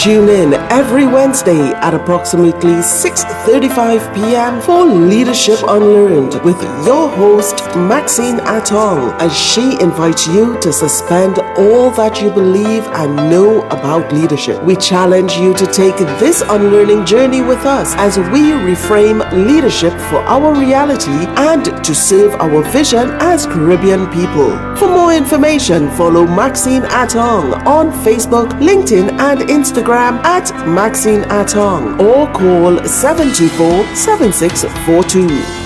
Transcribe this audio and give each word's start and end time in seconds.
tune 0.00 0.30
in 0.30 0.54
every 0.72 1.04
Wednesday 1.04 1.60
at 1.86 1.92
approximately 1.92 2.76
6:35 2.80 4.14
p.m. 4.14 4.58
for 4.62 4.82
Leadership 4.84 5.58
Unlearned 5.68 6.34
with 6.42 6.56
your 6.86 7.06
host 7.20 7.56
Maxine 7.76 8.38
Atong 8.56 9.12
as 9.20 9.32
she 9.38 9.78
invites 9.78 10.26
you 10.26 10.58
to 10.60 10.72
suspend 10.72 11.38
all 11.62 11.90
that 12.00 12.22
you 12.22 12.30
believe 12.30 12.84
and 13.00 13.14
know 13.28 13.60
about 13.76 14.10
leadership. 14.10 14.62
We 14.64 14.76
challenge 14.76 15.36
you 15.36 15.52
to 15.52 15.66
take 15.66 15.98
this 16.22 16.40
unlearning 16.48 17.04
journey 17.04 17.42
with 17.42 17.66
us 17.66 17.92
as 17.96 18.16
we 18.32 18.42
reframe 18.70 19.20
leadership 19.50 19.92
for 20.08 20.20
our 20.36 20.54
reality 20.54 21.20
and 21.50 21.62
to 21.84 21.94
serve 21.94 22.32
our 22.40 22.62
vision 22.72 23.06
as 23.32 23.44
Caribbean 23.44 24.06
people. 24.18 24.50
For 24.80 24.88
more 24.88 25.12
information, 25.12 25.90
follow 25.90 26.24
Maxine 26.26 26.84
Atong 27.02 27.52
on 27.66 27.92
Facebook, 28.06 28.48
LinkedIn, 28.68 29.06
and 29.28 29.40
Instagram 29.58 29.89
at 29.96 30.50
Maxine 30.66 31.22
Atong 31.30 32.00
or 32.00 32.26
call 32.32 32.82
724 32.84 33.96
7642. 33.96 35.60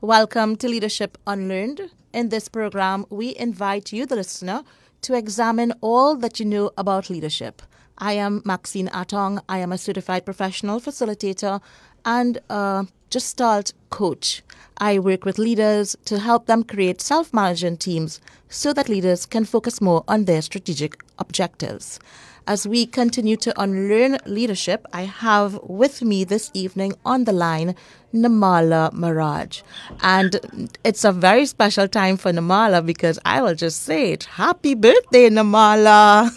Welcome 0.00 0.56
to 0.56 0.68
Leadership 0.68 1.16
Unlearned. 1.26 1.90
In 2.12 2.28
this 2.28 2.48
program, 2.48 3.06
we 3.08 3.36
invite 3.36 3.92
you, 3.92 4.04
the 4.04 4.16
listener, 4.16 4.64
to 5.02 5.14
examine 5.14 5.72
all 5.80 6.16
that 6.16 6.40
you 6.40 6.46
know 6.46 6.72
about 6.76 7.08
leadership. 7.08 7.62
I 7.98 8.14
am 8.14 8.42
Maxine 8.44 8.88
Atong. 8.88 9.40
I 9.48 9.58
am 9.58 9.72
a 9.72 9.78
certified 9.78 10.24
professional 10.24 10.80
facilitator 10.80 11.60
and 12.04 12.38
a 12.50 12.86
Gestalt 13.10 13.72
coach. 13.90 14.42
I 14.78 14.98
work 14.98 15.24
with 15.24 15.38
leaders 15.38 15.96
to 16.06 16.18
help 16.18 16.46
them 16.46 16.64
create 16.64 17.00
self 17.00 17.32
management 17.32 17.80
teams 17.80 18.20
so 18.48 18.72
that 18.72 18.88
leaders 18.88 19.26
can 19.26 19.44
focus 19.44 19.80
more 19.80 20.04
on 20.08 20.24
their 20.24 20.42
strategic 20.42 21.00
objectives. 21.18 21.98
As 22.46 22.66
we 22.66 22.86
continue 22.86 23.36
to 23.36 23.60
unlearn 23.60 24.18
leadership, 24.26 24.84
I 24.92 25.02
have 25.02 25.60
with 25.62 26.02
me 26.02 26.24
this 26.24 26.50
evening 26.54 26.94
on 27.04 27.24
the 27.24 27.32
line 27.32 27.76
Namala 28.12 28.92
Maraj. 28.92 29.62
And 30.02 30.68
it's 30.82 31.04
a 31.04 31.12
very 31.12 31.46
special 31.46 31.86
time 31.86 32.16
for 32.16 32.32
Namala 32.32 32.84
because 32.84 33.18
I 33.24 33.42
will 33.42 33.54
just 33.54 33.82
say 33.82 34.12
it. 34.12 34.24
Happy 34.24 34.74
birthday, 34.74 35.30
Namala! 35.30 36.30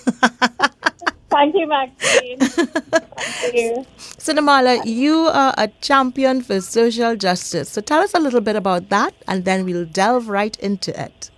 Thank 1.36 1.56
you, 1.56 1.68
Maxine. 1.68 2.40
Thank 2.40 3.54
you. 3.54 3.86
So, 4.18 4.34
Namala, 4.34 4.86
you 4.86 5.28
are 5.28 5.54
a 5.58 5.68
champion 5.82 6.42
for 6.42 6.62
social 6.62 7.18
justice. 7.18 7.70
So, 7.70 7.82
tell 7.82 8.02
us 8.02 8.14
a 8.14 8.20
little 8.20 8.40
bit 8.40 8.56
about 8.56 8.88
that 8.90 9.14
and 9.28 9.44
then 9.44 9.66
we'll 9.66 9.86
delve 9.86 10.30
right 10.30 10.58
into 10.60 10.98
it. 10.98 11.30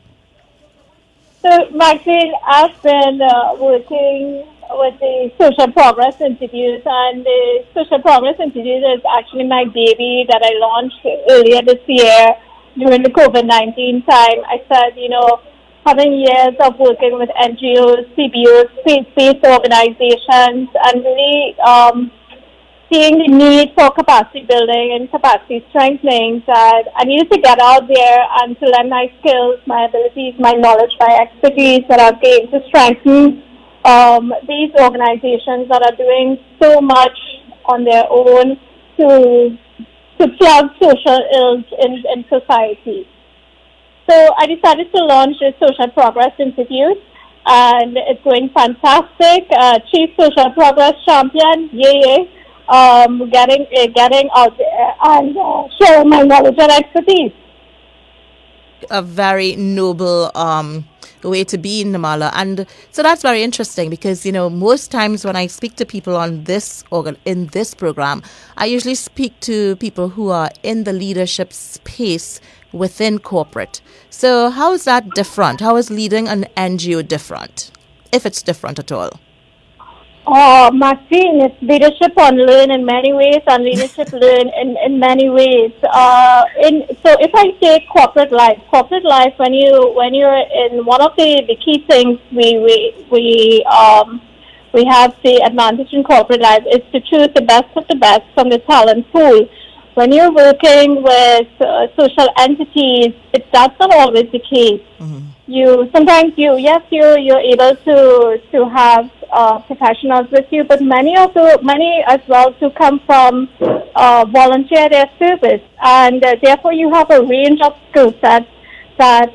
So, 1.41 1.49
Maxine, 1.71 2.31
I've 2.45 2.79
been 2.83 3.21
uh, 3.21 3.55
working 3.59 4.45
with 4.69 4.99
the 4.99 5.31
Social 5.39 5.71
Progress 5.71 6.19
Institute, 6.21 6.83
and 6.85 7.25
the 7.25 7.65
Social 7.73 7.99
Progress 7.99 8.39
Institute 8.39 8.83
is 8.83 9.01
actually 9.17 9.45
my 9.45 9.63
baby 9.65 10.25
that 10.29 10.41
I 10.43 10.53
launched 10.59 11.01
earlier 11.31 11.61
this 11.63 11.81
year 11.87 12.35
during 12.77 13.01
the 13.01 13.09
COVID 13.09 13.45
19 13.45 14.03
time. 14.03 14.39
I 14.45 14.61
said, 14.67 14.97
you 14.97 15.09
know, 15.09 15.39
having 15.87 16.19
years 16.19 16.55
of 16.59 16.77
working 16.79 17.15
with 17.15 17.29
NGOs, 17.39 18.11
CBOs, 18.19 18.67
faith-based 18.83 19.43
organizations, 19.47 20.67
and 20.83 20.95
really 20.99 21.55
um, 21.63 22.11
seeing 22.91 23.17
the 23.19 23.29
need 23.31 23.71
for 23.73 23.89
capacity 23.91 24.43
building 24.43 24.99
and 24.99 25.09
capacity 25.09 25.63
strengthening, 25.69 26.43
that 26.45 26.91
I 26.93 27.05
needed 27.05 27.31
to 27.31 27.39
get 27.39 27.59
out 27.61 27.87
there 27.87 28.19
and 28.43 28.59
to 28.59 28.65
lend 28.67 28.89
my 28.89 29.07
skills, 29.19 29.61
my 29.65 29.85
abilities, 29.85 30.35
my 30.39 30.51
knowledge, 30.51 30.91
my 30.99 31.23
expertise 31.23 31.87
that 31.87 32.01
I've 32.01 32.21
gained 32.21 32.51
to 32.51 32.59
strengthen 32.67 33.43
um, 33.85 34.33
these 34.45 34.71
organizations 34.75 35.71
that 35.71 35.81
are 35.87 35.95
doing 35.95 36.37
so 36.61 36.81
much 36.81 37.17
on 37.63 37.85
their 37.85 38.03
own 38.09 38.59
to 38.99 39.57
to 40.19 40.27
plug 40.39 40.65
social 40.81 41.21
ills 41.31 41.65
in, 41.79 42.03
in 42.11 42.25
society. 42.27 43.07
So 44.09 44.33
I 44.37 44.47
decided 44.47 44.91
to 44.93 45.03
launch 45.03 45.35
the 45.39 45.53
Social 45.59 45.91
Progress 45.91 46.31
Institute, 46.39 46.97
and 47.45 47.97
it's 47.97 48.23
going 48.23 48.49
fantastic. 48.55 49.47
Uh, 49.51 49.79
Chief 49.91 50.11
Social 50.17 50.51
Progress 50.51 50.93
Champion, 51.05 51.69
yay. 51.73 52.31
Um, 52.69 53.29
getting 53.29 53.65
uh, 53.77 53.87
getting 53.95 54.29
out 54.35 54.57
there 54.57 54.93
and 55.03 55.37
uh, 55.37 55.63
sharing 55.79 56.09
my 56.09 56.21
knowledge 56.23 56.55
and 56.57 56.71
expertise. 56.71 57.31
A 58.89 59.01
very 59.01 59.55
noble 59.55 60.31
um, 60.35 60.85
way 61.23 61.43
to 61.45 61.57
be 61.57 61.81
in 61.81 61.91
Namala. 61.91 62.31
And 62.33 62.65
so 62.91 63.01
that's 63.01 63.21
very 63.21 63.43
interesting 63.43 63.89
because, 63.89 64.25
you 64.25 64.31
know, 64.31 64.49
most 64.49 64.91
times 64.91 65.25
when 65.25 65.35
I 65.35 65.47
speak 65.47 65.75
to 65.77 65.85
people 65.85 66.15
on 66.15 66.43
this 66.43 66.83
organ 66.91 67.17
in 67.25 67.47
this 67.47 67.73
program, 67.73 68.21
I 68.57 68.65
usually 68.65 68.95
speak 68.95 69.39
to 69.41 69.75
people 69.77 70.09
who 70.09 70.29
are 70.29 70.51
in 70.63 70.83
the 70.83 70.93
leadership 70.93 71.53
space 71.53 72.39
within 72.71 73.19
corporate. 73.19 73.81
So 74.09 74.49
how 74.49 74.73
is 74.73 74.83
that 74.85 75.11
different? 75.11 75.61
How 75.61 75.75
is 75.77 75.89
leading 75.89 76.27
an 76.27 76.45
NGO 76.55 77.07
different? 77.07 77.71
If 78.11 78.25
it's 78.25 78.41
different 78.41 78.79
at 78.79 78.91
all. 78.91 79.19
Oh, 80.29 80.71
Maxine, 80.71 81.39
it's 81.39 81.55
leadership 81.61 82.11
on 82.17 82.35
learn 82.35 82.69
in 82.69 82.85
many 82.85 83.13
ways 83.13 83.41
and 83.47 83.63
leadership 83.63 84.11
learn 84.11 84.49
in, 84.59 84.75
in 84.83 84.99
many 84.99 85.29
ways. 85.29 85.71
Uh, 85.83 86.43
in, 86.63 86.85
so 87.01 87.15
if 87.21 87.31
I 87.33 87.57
say 87.61 87.87
corporate 87.89 88.33
life, 88.33 88.59
corporate 88.69 89.05
life, 89.05 89.33
when 89.37 89.53
you, 89.53 89.93
when 89.95 90.13
you're 90.13 90.35
in 90.35 90.83
one 90.83 91.01
of 91.01 91.15
the, 91.17 91.43
the 91.47 91.55
key 91.55 91.85
things 91.87 92.19
we, 92.33 92.59
we, 92.59 93.07
we, 93.09 93.63
um, 93.71 94.21
we 94.73 94.83
have 94.83 95.15
the 95.23 95.41
advantage 95.45 95.93
in 95.93 96.03
corporate 96.03 96.41
life 96.41 96.63
is 96.73 96.81
to 96.91 96.99
choose 96.99 97.29
the 97.33 97.43
best 97.43 97.69
of 97.77 97.87
the 97.87 97.95
best 97.95 98.23
from 98.33 98.49
the 98.49 98.59
talent 98.59 99.09
pool. 99.13 99.47
When 99.97 100.11
you're 100.11 100.31
working 100.31 101.01
with 101.01 101.49
uh, 101.59 101.87
social 101.99 102.29
entities, 102.37 103.15
it, 103.33 103.47
that's 103.51 103.79
not 103.79 103.91
always 103.95 104.29
the 104.31 104.37
case. 104.37 104.85
Mm-hmm. 104.99 105.21
You 105.47 105.89
sometimes 105.91 106.33
you 106.37 106.55
yes 106.57 106.83
you 106.91 107.05
you're 107.25 107.45
able 107.53 107.73
to 107.87 107.97
to 108.51 108.69
have 108.69 109.09
uh, 109.31 109.57
professionals 109.69 110.27
with 110.29 110.45
you, 110.51 110.65
but 110.65 110.83
many 110.83 111.17
also 111.17 111.57
many 111.63 112.03
as 112.05 112.21
well 112.27 112.53
to 112.61 112.69
come 112.77 112.99
from 113.07 113.49
uh, 113.95 114.25
volunteer 114.29 114.87
their 114.87 115.09
service, 115.17 115.65
and 115.81 116.23
uh, 116.23 116.35
therefore 116.43 116.73
you 116.73 116.93
have 116.93 117.09
a 117.09 117.23
range 117.23 117.59
of 117.61 117.73
skill 117.89 118.13
sets 118.21 118.51
that 118.99 119.33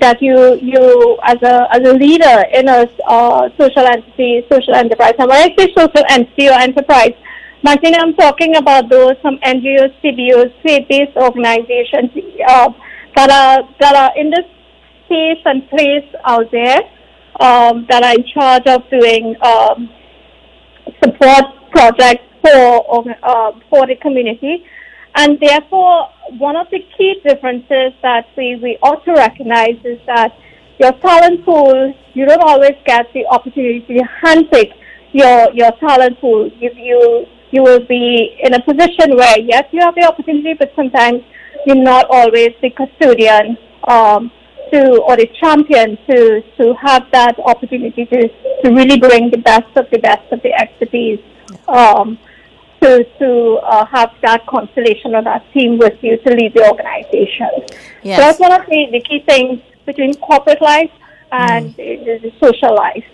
that 0.00 0.20
you 0.20 0.36
you 0.60 1.18
as 1.22 1.40
a 1.42 1.66
as 1.72 1.82
a 1.88 1.94
leader 1.94 2.44
in 2.52 2.68
a 2.68 2.80
uh, 3.06 3.48
social 3.56 3.86
entity, 3.86 4.44
social 4.52 4.74
enterprise. 4.74 5.14
And 5.18 5.28
when 5.30 5.50
I 5.50 5.54
say 5.56 5.72
social 5.72 6.04
entity 6.10 6.48
or 6.48 6.58
enterprise, 6.60 7.14
Martina, 7.64 7.96
I'm 7.96 8.12
talking 8.14 8.56
about 8.56 8.90
those 8.90 9.14
from 9.22 9.38
NGOs, 9.38 9.94
CBOs, 10.04 10.52
faith-based 10.62 11.16
organizations 11.16 12.10
uh, 12.46 12.68
that 13.16 13.30
are 13.30 13.66
that 13.80 13.96
are 13.96 14.12
in 14.18 14.28
this 14.28 14.44
space 15.06 15.40
and 15.46 15.66
place 15.70 16.04
out 16.26 16.50
there 16.52 16.82
um, 17.40 17.86
that 17.88 18.02
are 18.02 18.12
in 18.12 18.24
charge 18.34 18.66
of 18.66 18.82
doing 18.90 19.34
um, 19.40 19.88
support 21.02 21.44
projects 21.70 22.24
for 22.42 23.02
uh, 23.22 23.52
for 23.70 23.86
the 23.86 23.96
community. 23.96 24.66
And 25.16 25.40
therefore, 25.40 26.10
one 26.36 26.56
of 26.56 26.66
the 26.70 26.80
key 26.98 27.22
differences 27.26 27.94
that 28.02 28.26
we, 28.36 28.56
we 28.56 28.76
ought 28.82 29.02
to 29.06 29.14
recognize 29.14 29.78
is 29.84 30.00
that 30.06 30.36
your 30.78 30.92
talent 31.00 31.46
pool, 31.46 31.94
you 32.12 32.26
don't 32.26 32.42
always 32.42 32.76
get 32.84 33.06
the 33.14 33.24
opportunity 33.28 33.80
to 33.88 34.02
handpick 34.22 34.72
your, 35.12 35.50
your 35.54 35.70
talent 35.78 36.20
pool. 36.20 36.50
You, 36.58 36.70
you, 36.74 37.26
you 37.50 37.62
will 37.62 37.84
be 37.84 38.38
in 38.42 38.54
a 38.54 38.62
position 38.62 39.16
where, 39.16 39.38
yes, 39.38 39.64
you 39.72 39.80
have 39.80 39.94
the 39.94 40.04
opportunity, 40.04 40.54
but 40.54 40.72
sometimes 40.74 41.22
you're 41.66 41.76
not 41.76 42.06
always 42.10 42.52
the 42.60 42.70
custodian 42.70 43.56
um, 43.84 44.30
to 44.72 45.00
or 45.02 45.16
the 45.16 45.28
champion 45.40 45.96
to 46.08 46.42
to 46.58 46.74
have 46.74 47.10
that 47.12 47.38
opportunity 47.38 48.04
to 48.06 48.28
to 48.62 48.70
really 48.70 48.98
bring 48.98 49.30
the 49.30 49.38
best 49.38 49.76
of 49.76 49.88
the 49.90 49.98
best 49.98 50.30
of 50.32 50.42
the 50.42 50.52
expertise 50.52 51.20
um, 51.68 52.18
to 52.80 53.04
to 53.18 53.58
uh, 53.62 53.84
have 53.86 54.10
that 54.22 54.46
constellation 54.46 55.14
or 55.14 55.22
that 55.22 55.44
team 55.52 55.78
with 55.78 56.02
you 56.02 56.16
to 56.18 56.30
lead 56.34 56.54
the 56.54 56.66
organization. 56.68 57.50
Yes. 58.02 58.18
So 58.18 58.22
that's 58.24 58.40
one 58.40 58.52
of 58.52 58.66
the, 58.66 58.88
the 58.92 59.00
key 59.00 59.20
things 59.26 59.60
between 59.86 60.14
corporate 60.14 60.62
life 60.62 60.90
and 61.32 61.70
mm. 61.70 61.76
the, 61.76 62.28
the 62.28 62.32
social 62.40 62.74
life. 62.74 63.04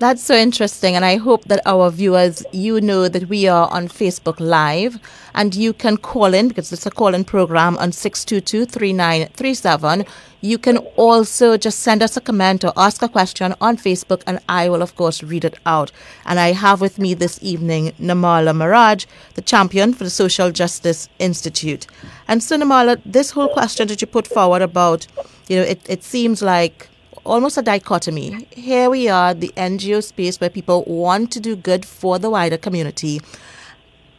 That's 0.00 0.24
so 0.24 0.34
interesting. 0.34 0.96
And 0.96 1.04
I 1.04 1.16
hope 1.16 1.44
that 1.44 1.60
our 1.66 1.90
viewers, 1.90 2.42
you 2.52 2.80
know 2.80 3.06
that 3.06 3.28
we 3.28 3.46
are 3.46 3.68
on 3.70 3.86
Facebook 3.86 4.40
Live 4.40 4.98
and 5.34 5.54
you 5.54 5.74
can 5.74 5.98
call 5.98 6.32
in 6.32 6.48
because 6.48 6.72
it's 6.72 6.86
a 6.86 6.90
call 6.90 7.12
in 7.12 7.22
program 7.22 7.76
on 7.76 7.92
622 7.92 8.64
3937. 8.64 10.06
You 10.40 10.56
can 10.56 10.78
also 10.96 11.58
just 11.58 11.80
send 11.80 12.02
us 12.02 12.16
a 12.16 12.22
comment 12.22 12.64
or 12.64 12.72
ask 12.78 13.02
a 13.02 13.10
question 13.10 13.54
on 13.60 13.76
Facebook 13.76 14.22
and 14.26 14.38
I 14.48 14.70
will, 14.70 14.80
of 14.80 14.96
course, 14.96 15.22
read 15.22 15.44
it 15.44 15.58
out. 15.66 15.92
And 16.24 16.40
I 16.40 16.52
have 16.52 16.80
with 16.80 16.98
me 16.98 17.12
this 17.12 17.38
evening 17.42 17.92
Namala 18.00 18.56
Maraj, 18.56 19.04
the 19.34 19.42
champion 19.42 19.92
for 19.92 20.04
the 20.04 20.08
Social 20.08 20.50
Justice 20.50 21.10
Institute. 21.18 21.86
And 22.26 22.42
so, 22.42 22.56
Namala, 22.56 23.02
this 23.04 23.32
whole 23.32 23.48
question 23.48 23.88
that 23.88 24.00
you 24.00 24.06
put 24.06 24.26
forward 24.26 24.62
about, 24.62 25.06
you 25.46 25.56
know, 25.56 25.62
it, 25.62 25.82
it 25.90 26.02
seems 26.02 26.40
like 26.40 26.88
almost 27.24 27.58
a 27.58 27.62
dichotomy. 27.62 28.46
Here 28.50 28.90
we 28.90 29.08
are, 29.08 29.34
the 29.34 29.52
NGO 29.56 30.02
space 30.02 30.40
where 30.40 30.50
people 30.50 30.84
want 30.86 31.30
to 31.32 31.40
do 31.40 31.56
good 31.56 31.84
for 31.84 32.18
the 32.18 32.30
wider 32.30 32.56
community. 32.56 33.20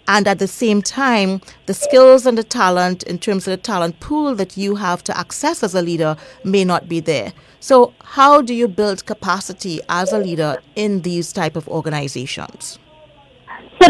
And 0.07 0.27
at 0.27 0.39
the 0.39 0.47
same 0.47 0.81
time, 0.81 1.41
the 1.67 1.73
skills 1.73 2.25
and 2.25 2.37
the 2.37 2.43
talent, 2.43 3.03
in 3.03 3.17
terms 3.19 3.47
of 3.47 3.51
the 3.51 3.57
talent 3.57 3.99
pool 3.99 4.35
that 4.35 4.57
you 4.57 4.75
have 4.75 5.03
to 5.05 5.17
access 5.17 5.63
as 5.63 5.73
a 5.75 5.81
leader, 5.81 6.17
may 6.43 6.65
not 6.65 6.89
be 6.89 6.99
there. 6.99 7.33
So, 7.59 7.93
how 8.03 8.41
do 8.41 8.53
you 8.53 8.67
build 8.67 9.05
capacity 9.05 9.79
as 9.87 10.11
a 10.11 10.17
leader 10.17 10.57
in 10.75 11.01
these 11.01 11.31
type 11.31 11.55
of 11.55 11.67
organizations? 11.67 12.79
So 13.81 13.87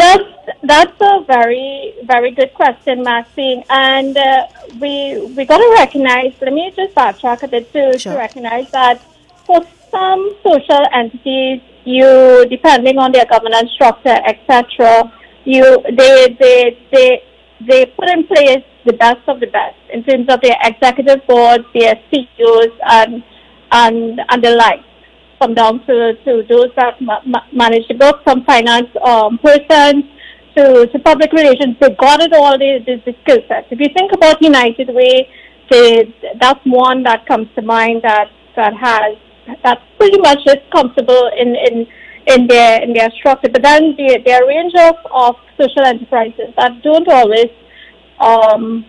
that's 0.71 1.01
a 1.01 1.23
very 1.27 1.93
very 2.03 2.31
good 2.31 2.53
question, 2.53 3.03
Maxine, 3.03 3.63
and 3.69 4.17
uh, 4.17 4.47
we 4.79 4.93
we 5.35 5.45
got 5.45 5.57
to 5.57 5.69
recognize. 5.77 6.33
Let 6.41 6.53
me 6.53 6.71
just 6.75 6.95
backtrack 6.95 7.43
a 7.43 7.47
bit 7.47 7.71
to, 7.73 7.97
sure. 7.99 8.13
to 8.13 8.17
recognize 8.17 8.71
that 8.71 9.01
for 9.45 9.59
some 9.89 10.21
social 10.43 10.83
entities, 10.93 11.61
you 11.83 12.45
depending 12.49 12.97
on 12.97 13.11
their 13.11 13.25
governance 13.25 13.71
structure, 13.77 14.19
etc., 14.31 15.11
you 15.43 15.65
they 15.99 16.37
they 16.39 16.57
they 16.93 17.09
they 17.69 17.85
put 17.97 18.09
in 18.09 18.25
place 18.27 18.63
the 18.85 18.93
best 18.93 19.23
of 19.27 19.39
the 19.39 19.47
best 19.47 19.77
in 19.93 20.03
terms 20.03 20.27
of 20.29 20.39
their 20.41 20.57
executive 20.63 21.25
boards, 21.27 21.65
their 21.73 21.95
CEOs, 22.09 22.73
and 22.97 23.23
and 23.71 24.21
and 24.29 24.43
the 24.43 24.55
like. 24.55 24.83
from 25.41 25.55
down 25.55 25.83
to, 25.87 26.13
to 26.23 26.31
those 26.47 26.69
that 26.75 27.01
ma- 27.01 27.47
manage 27.51 27.87
the 27.87 27.95
book, 27.95 28.17
from 28.23 28.43
finance 28.45 28.91
um, 29.03 29.39
persons, 29.39 30.05
to, 30.55 30.99
public 31.03 31.31
relations. 31.33 31.75
They 31.79 31.89
got 31.95 32.21
it 32.21 32.33
all, 32.33 32.57
the, 32.57 32.79
the, 32.85 33.01
the 33.05 33.15
skill 33.23 33.39
sets. 33.47 33.67
If 33.71 33.79
you 33.79 33.87
think 33.95 34.11
about 34.13 34.41
United 34.41 34.89
Way, 34.89 35.29
they, 35.69 36.13
that's 36.39 36.59
one 36.65 37.03
that 37.03 37.25
comes 37.25 37.47
to 37.55 37.61
mind 37.61 38.01
that, 38.03 38.27
that 38.55 38.73
has, 38.75 39.17
that's 39.63 39.81
pretty 39.97 40.19
much 40.19 40.39
is 40.45 40.57
comfortable 40.71 41.31
in, 41.37 41.55
in, 41.55 41.87
in 42.27 42.47
their, 42.47 42.83
in 42.83 42.93
their 42.93 43.09
structure. 43.11 43.49
But 43.51 43.63
then 43.63 43.95
the, 43.97 44.19
their 44.25 44.45
range 44.45 44.73
of, 44.77 44.95
of 45.11 45.35
social 45.59 45.83
enterprises 45.85 46.53
that 46.57 46.81
don't 46.83 47.07
always, 47.07 47.49
um, 48.19 48.85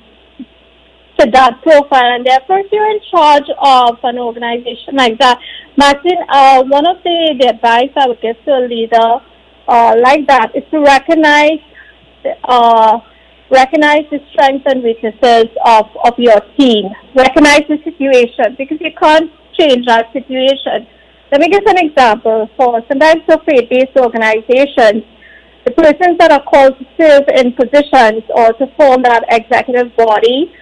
fit 1.18 1.32
that 1.32 1.60
profile, 1.62 2.16
and 2.16 2.26
therefore 2.26 2.60
if 2.60 2.66
you're 2.72 2.90
in 2.90 3.00
charge 3.10 3.48
of 3.60 3.98
an 4.02 4.18
organization 4.18 4.96
like 4.96 5.18
that, 5.18 5.38
Martin, 5.76 6.18
uh, 6.28 6.62
one 6.64 6.86
of 6.86 6.96
the, 7.02 7.36
the 7.38 7.48
advice 7.48 7.90
I 7.96 8.08
would 8.08 8.20
give 8.20 8.36
to 8.44 8.50
a 8.50 8.66
leader 8.66 9.20
uh, 9.68 9.94
like 10.02 10.26
that 10.26 10.52
is 10.54 10.64
to 10.70 10.80
recognize 10.80 11.60
uh, 12.44 12.98
recognize 13.50 14.04
the 14.10 14.18
strengths 14.32 14.64
and 14.66 14.82
weaknesses 14.82 15.46
of, 15.64 15.86
of 16.04 16.14
your 16.18 16.40
team. 16.58 16.88
Recognize 17.14 17.62
the 17.68 17.78
situation 17.84 18.56
because 18.56 18.78
you 18.80 18.92
can't 18.98 19.30
change 19.58 19.86
that 19.86 20.12
situation. 20.12 20.86
Let 21.30 21.40
me 21.40 21.48
give 21.48 21.64
an 21.66 21.78
example. 21.78 22.48
For 22.56 22.82
sometimes 22.88 23.22
for 23.26 23.38
faith-based 23.44 23.96
organizations, 23.96 25.04
the 25.64 25.70
persons 25.72 26.18
that 26.18 26.32
are 26.32 26.42
called 26.42 26.78
to 26.78 26.86
serve 26.98 27.24
in 27.36 27.52
positions 27.52 28.24
or 28.34 28.52
to 28.54 28.66
form 28.76 29.02
that 29.02 29.24
executive 29.28 29.94
body 29.96 30.52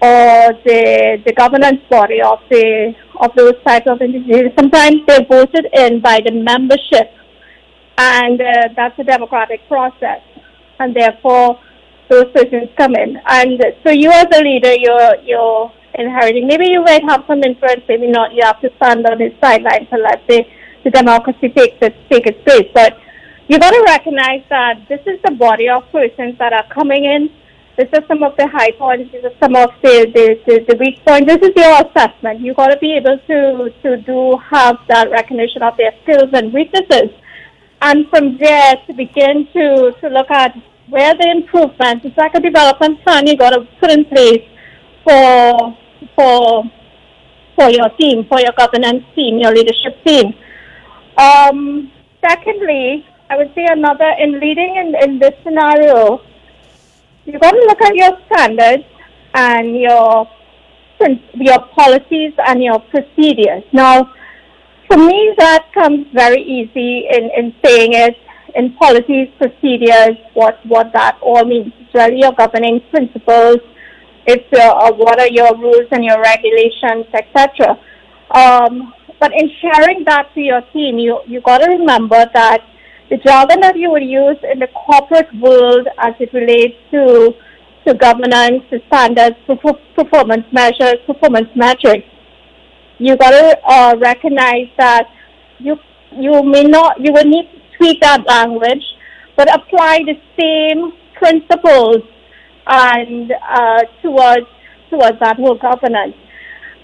or 0.00 0.54
the 0.64 1.20
the 1.26 1.32
governance 1.32 1.80
body 1.90 2.20
of 2.22 2.38
the 2.50 2.94
of 3.20 3.30
those 3.36 3.54
types 3.66 3.86
of 3.86 4.00
institutions. 4.00 4.52
Sometimes 4.56 4.96
they're 5.06 5.26
voted 5.28 5.66
in 5.72 6.00
by 6.00 6.20
the 6.24 6.32
membership, 6.32 7.12
and 7.98 8.40
uh, 8.40 8.68
that's 8.74 8.98
a 8.98 9.04
democratic 9.04 9.66
process, 9.68 10.22
and 10.78 10.94
therefore 10.94 11.60
those 12.08 12.30
persons 12.32 12.70
come 12.76 12.94
in. 12.94 13.20
And 13.26 13.62
so 13.84 13.90
you 13.90 14.10
as 14.10 14.26
a 14.32 14.40
leader, 14.40 14.74
you're 14.74 15.16
you're 15.22 15.72
inheriting. 15.94 16.46
Maybe 16.46 16.68
you 16.68 16.82
might 16.82 17.02
have 17.04 17.24
some 17.26 17.42
influence, 17.42 17.82
maybe 17.88 18.06
not. 18.06 18.32
You 18.32 18.44
have 18.44 18.60
to 18.62 18.70
stand 18.76 19.06
on 19.06 19.18
the 19.18 19.34
sidelines 19.40 19.88
and 19.90 20.02
let 20.02 20.26
the, 20.26 20.44
the 20.84 20.90
democracy 20.90 21.48
take 21.50 21.76
its 21.82 21.96
take 22.10 22.26
its 22.26 22.42
place. 22.44 22.70
But 22.72 22.98
you 23.48 23.58
got 23.58 23.72
to 23.72 23.82
recognize 23.86 24.42
that 24.48 24.88
this 24.88 25.00
is 25.06 25.20
the 25.24 25.32
body 25.32 25.68
of 25.68 25.90
persons 25.92 26.38
that 26.38 26.52
are 26.52 26.66
coming 26.72 27.04
in 27.04 27.30
this 27.78 27.88
is 27.92 28.02
some 28.08 28.24
of 28.24 28.36
the 28.36 28.48
high 28.48 28.72
points. 28.72 29.12
These 29.12 29.22
are 29.22 29.38
some 29.38 29.54
of 29.54 29.70
the, 29.82 30.10
the, 30.12 30.34
the, 30.46 30.64
the 30.66 30.76
weak 30.82 30.98
points. 31.06 31.30
This 31.30 31.38
is 31.48 31.54
your 31.54 31.78
assessment. 31.78 32.40
You've 32.40 32.56
got 32.56 32.74
to 32.74 32.78
be 32.78 32.94
able 32.94 33.18
to, 33.30 33.70
to 33.84 33.96
do 34.02 34.36
have 34.50 34.78
that 34.88 35.08
recognition 35.12 35.62
of 35.62 35.76
their 35.76 35.94
skills 36.02 36.28
and 36.32 36.52
weaknesses. 36.52 37.14
And 37.80 38.08
from 38.10 38.38
there 38.38 38.74
to 38.86 38.92
begin 38.92 39.46
to, 39.52 39.92
to 40.00 40.08
look 40.08 40.30
at 40.30 40.56
where 40.88 41.14
the 41.14 41.30
improvements, 41.30 42.04
it's 42.04 42.16
like 42.16 42.34
a 42.34 42.40
development 42.40 43.02
plan 43.04 43.26
you 43.26 43.36
got 43.36 43.50
to 43.50 43.66
put 43.80 43.90
in 43.90 44.04
place 44.06 44.42
for, 45.04 45.76
for, 46.16 46.64
for 47.54 47.70
your 47.70 47.88
team, 48.00 48.26
for 48.28 48.40
your 48.40 48.52
governance 48.56 49.04
team, 49.14 49.38
your 49.38 49.52
leadership 49.52 50.02
team. 50.04 50.34
Um, 51.16 51.92
secondly, 52.20 53.06
I 53.30 53.36
would 53.36 53.52
say 53.54 53.66
another 53.70 54.10
in 54.18 54.40
leading 54.40 54.76
in, 54.76 54.94
in 55.02 55.18
this 55.18 55.34
scenario, 55.44 56.20
you've 57.26 57.40
got 57.40 57.52
to 57.52 57.58
look 57.58 57.82
at 57.82 57.94
your 57.94 58.18
standards 58.26 58.84
and 59.34 59.76
your 59.76 60.28
your 61.34 61.60
policies 61.76 62.32
and 62.44 62.62
your 62.62 62.80
procedures. 62.80 63.62
Now, 63.72 64.12
for 64.88 64.96
me, 64.96 65.34
that 65.38 65.66
comes 65.74 66.06
very 66.12 66.42
easy 66.42 67.06
in, 67.10 67.30
in 67.36 67.54
saying 67.64 67.92
it 67.92 68.16
in 68.54 68.74
policies, 68.74 69.28
procedures, 69.38 70.16
what, 70.34 70.58
what 70.66 70.92
that 70.92 71.18
all 71.22 71.44
means. 71.44 71.72
It's 71.80 71.94
really 71.94 72.20
your 72.20 72.32
governing 72.32 72.80
principles. 72.90 73.58
Your, 74.26 74.60
uh, 74.60 74.92
what 74.92 75.18
are 75.20 75.28
your 75.28 75.56
rules 75.56 75.88
and 75.90 76.04
your 76.04 76.20
regulations, 76.20 77.06
etc. 77.14 77.78
Um, 78.30 78.92
but 79.18 79.32
in 79.32 79.50
sharing 79.60 80.04
that 80.04 80.28
to 80.34 80.40
your 80.40 80.60
team, 80.72 80.98
you 80.98 81.20
you 81.26 81.40
got 81.40 81.58
to 81.58 81.70
remember 81.70 82.26
that 82.34 82.60
the 83.08 83.16
jargon 83.16 83.60
that 83.60 83.76
you 83.76 83.90
would 83.90 84.04
use 84.04 84.36
in 84.52 84.58
the 84.58 84.68
corporate 84.68 85.32
world 85.40 85.88
as 85.96 86.12
it 86.20 86.30
relates 86.34 86.76
to 86.90 87.34
to 87.86 87.94
governance, 87.94 88.64
to 88.70 88.80
standards, 88.88 89.36
performance 89.96 90.44
measures, 90.52 90.98
performance 91.06 91.48
metrics. 91.56 92.06
You 92.98 93.16
got 93.16 93.30
to 93.30 93.58
uh, 93.64 93.96
recognize 93.98 94.68
that 94.76 95.08
you 95.58 95.78
you 96.12 96.42
may 96.42 96.64
not 96.64 97.00
you 97.00 97.12
will 97.12 97.24
need 97.24 97.50
to 97.50 97.76
tweak 97.76 98.00
that 98.00 98.26
language, 98.26 98.84
but 99.36 99.52
apply 99.54 100.04
the 100.04 100.18
same 100.38 100.92
principles 101.14 102.02
and 102.66 103.32
uh, 103.32 103.82
towards 104.02 104.46
towards 104.90 105.18
that 105.20 105.36
whole 105.36 105.54
governance. 105.54 106.16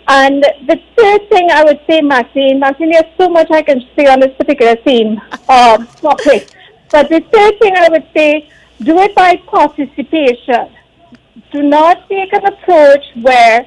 And 0.06 0.42
the 0.42 0.78
third 0.96 1.28
thing 1.30 1.50
I 1.50 1.64
would 1.64 1.80
say, 1.88 2.02
Maxine, 2.02 2.60
Maxine, 2.60 2.90
there's 2.90 3.16
so 3.16 3.28
much 3.28 3.50
I 3.50 3.62
can 3.62 3.80
say 3.96 4.06
on 4.06 4.20
this 4.20 4.36
particular 4.36 4.76
theme 4.76 5.20
um, 5.48 5.86
topic. 5.86 6.50
But 6.90 7.08
the 7.08 7.20
third 7.32 7.58
thing 7.58 7.74
I 7.76 7.88
would 7.90 8.06
say, 8.14 8.50
do 8.82 8.98
it 8.98 9.14
by 9.14 9.36
participation. 9.46 10.76
Do 11.52 11.62
not 11.62 12.08
take 12.08 12.32
an 12.34 12.44
approach 12.44 13.04
where 13.22 13.66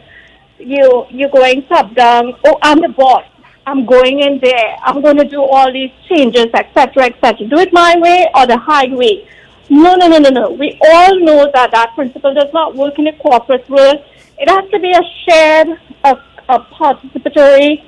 you 0.59 1.05
you're 1.09 1.29
going 1.29 1.65
top 1.67 1.93
down. 1.95 2.33
Oh, 2.45 2.57
I'm 2.61 2.81
the 2.81 2.89
boss. 2.89 3.23
I'm 3.65 3.85
going 3.85 4.21
in 4.21 4.39
there. 4.41 4.77
I'm 4.81 5.01
going 5.01 5.17
to 5.17 5.25
do 5.25 5.41
all 5.41 5.71
these 5.71 5.91
changes, 6.07 6.47
etc., 6.53 7.05
etc. 7.05 7.47
Do 7.47 7.57
it 7.59 7.73
my 7.73 7.95
way 7.97 8.25
or 8.33 8.47
the 8.47 8.57
highway. 8.57 9.27
No, 9.69 9.95
no, 9.95 10.07
no, 10.07 10.17
no, 10.19 10.29
no. 10.29 10.51
We 10.51 10.79
all 10.81 11.19
know 11.19 11.51
that 11.53 11.71
that 11.71 11.93
principle 11.93 12.33
does 12.33 12.53
not 12.53 12.75
work 12.75 12.97
in 12.97 13.07
a 13.07 13.17
corporate 13.17 13.69
world. 13.69 13.97
It 14.37 14.49
has 14.49 14.69
to 14.71 14.79
be 14.79 14.91
a 14.91 15.01
shared, 15.25 15.67
a, 16.05 16.15
a 16.47 16.59
participatory 16.59 17.83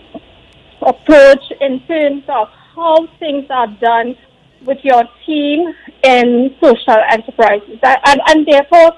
approach 0.82 1.44
in 1.62 1.80
terms 1.88 2.24
of 2.28 2.50
how 2.76 3.08
things 3.20 3.46
are 3.50 3.68
done 3.68 4.18
with 4.66 4.80
your 4.84 5.04
team 5.26 5.74
in 6.04 6.56
social 6.62 7.02
enterprises. 7.10 7.80
And, 7.84 8.22
and 8.28 8.46
therefore, 8.46 8.92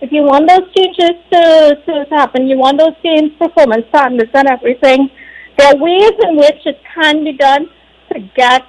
if 0.00 0.12
you 0.12 0.22
want 0.22 0.48
those 0.48 0.72
changes 0.74 1.16
to, 1.32 1.82
to, 1.86 2.06
happen, 2.10 2.48
you 2.48 2.56
want 2.56 2.78
those 2.78 2.94
same 3.02 3.30
performance 3.36 3.86
standards 3.88 4.30
and 4.34 4.48
everything, 4.48 5.10
there 5.56 5.68
are 5.68 5.76
ways 5.76 6.12
in 6.22 6.36
which 6.36 6.66
it 6.66 6.80
can 6.94 7.24
be 7.24 7.32
done 7.32 7.68
to 8.12 8.20
get 8.36 8.62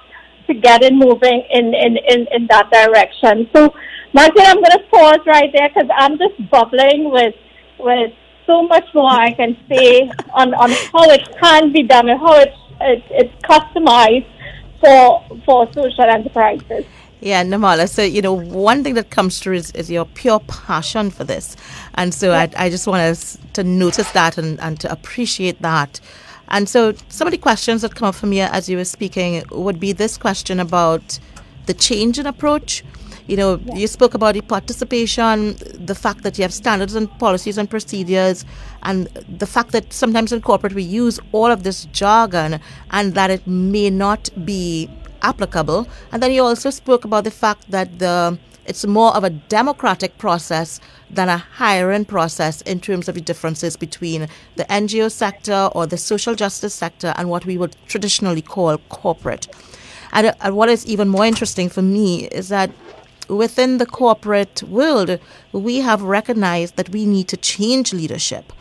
to 0.46 0.54
get 0.54 0.82
it 0.82 0.94
moving 0.94 1.46
in, 1.50 1.74
in, 1.74 1.98
in, 2.08 2.26
in 2.32 2.46
that 2.46 2.70
direction. 2.70 3.48
So, 3.54 3.74
Martin, 4.14 4.42
I'm 4.46 4.56
going 4.56 4.78
to 4.78 4.84
pause 4.90 5.18
right 5.26 5.50
there 5.52 5.68
because 5.68 5.90
I'm 5.94 6.16
just 6.16 6.50
bubbling 6.50 7.10
with 7.10 7.34
with 7.78 8.12
so 8.46 8.62
much 8.62 8.86
more 8.94 9.10
I 9.10 9.32
can 9.32 9.56
say 9.68 10.10
on, 10.32 10.54
on 10.54 10.70
how 10.70 11.04
it 11.10 11.28
can 11.38 11.72
be 11.72 11.82
done 11.82 12.08
and 12.08 12.18
how 12.18 12.40
it, 12.40 12.54
it, 12.80 13.04
it's 13.10 13.34
customized 13.44 14.26
for 14.80 15.22
for 15.44 15.70
social 15.72 16.04
enterprises. 16.04 16.86
Yeah, 17.20 17.42
Namala. 17.42 17.88
So, 17.88 18.02
you 18.02 18.22
know, 18.22 18.32
one 18.32 18.84
thing 18.84 18.94
that 18.94 19.10
comes 19.10 19.40
through 19.40 19.56
is, 19.56 19.70
is 19.72 19.90
your 19.90 20.04
pure 20.04 20.40
passion 20.40 21.10
for 21.10 21.24
this. 21.24 21.56
And 21.94 22.14
so 22.14 22.30
yeah. 22.30 22.46
I, 22.56 22.66
I 22.66 22.70
just 22.70 22.86
want 22.86 23.02
us 23.02 23.38
to 23.54 23.64
notice 23.64 24.10
that 24.12 24.38
and, 24.38 24.60
and 24.60 24.78
to 24.80 24.90
appreciate 24.92 25.60
that. 25.62 26.00
And 26.48 26.68
so 26.68 26.94
some 27.08 27.26
of 27.26 27.32
the 27.32 27.38
questions 27.38 27.82
that 27.82 27.94
come 27.94 28.08
up 28.08 28.14
from 28.14 28.32
you 28.32 28.42
as 28.42 28.68
you 28.68 28.76
were 28.76 28.84
speaking 28.84 29.42
would 29.50 29.80
be 29.80 29.92
this 29.92 30.16
question 30.16 30.60
about 30.60 31.18
the 31.66 31.74
change 31.74 32.18
in 32.18 32.26
approach 32.26 32.84
You 33.28 33.36
know, 33.36 33.60
you 33.74 33.86
spoke 33.86 34.14
about 34.14 34.34
the 34.34 34.40
participation, 34.40 35.54
the 35.74 35.94
fact 35.94 36.22
that 36.22 36.38
you 36.38 36.42
have 36.42 36.54
standards 36.54 36.94
and 36.94 37.10
policies 37.18 37.58
and 37.58 37.68
procedures, 37.68 38.46
and 38.84 39.06
the 39.28 39.46
fact 39.46 39.72
that 39.72 39.92
sometimes 39.92 40.32
in 40.32 40.40
corporate 40.40 40.72
we 40.72 40.82
use 40.82 41.20
all 41.32 41.50
of 41.50 41.62
this 41.62 41.84
jargon 41.86 42.58
and 42.90 43.14
that 43.14 43.30
it 43.30 43.46
may 43.46 43.90
not 43.90 44.30
be 44.46 44.88
applicable. 45.22 45.88
And 46.12 46.22
then 46.22 46.32
you 46.32 46.42
also 46.42 46.70
spoke 46.70 47.04
about 47.04 47.24
the 47.24 47.30
fact 47.30 47.70
that 47.70 47.98
the 47.98 48.38
it's 48.68 48.86
more 48.86 49.16
of 49.16 49.24
a 49.24 49.30
democratic 49.30 50.18
process 50.18 50.78
than 51.10 51.30
a 51.30 51.38
hiring 51.38 52.04
process 52.04 52.60
in 52.62 52.80
terms 52.80 53.08
of 53.08 53.14
the 53.14 53.20
differences 53.22 53.76
between 53.76 54.28
the 54.56 54.64
NGO 54.64 55.10
sector 55.10 55.70
or 55.74 55.86
the 55.86 55.96
social 55.96 56.34
justice 56.34 56.74
sector 56.74 57.14
and 57.16 57.30
what 57.30 57.46
we 57.46 57.56
would 57.56 57.76
traditionally 57.86 58.42
call 58.42 58.76
corporate. 58.90 59.48
And, 60.12 60.34
and 60.42 60.54
what 60.54 60.68
is 60.68 60.84
even 60.84 61.08
more 61.08 61.24
interesting 61.24 61.70
for 61.70 61.80
me 61.80 62.26
is 62.26 62.50
that 62.50 62.70
within 63.28 63.78
the 63.78 63.86
corporate 63.86 64.62
world, 64.64 65.18
we 65.52 65.78
have 65.78 66.02
recognized 66.02 66.76
that 66.76 66.90
we 66.90 67.06
need 67.06 67.28
to 67.28 67.38
change 67.38 67.94
leadership 67.94 68.52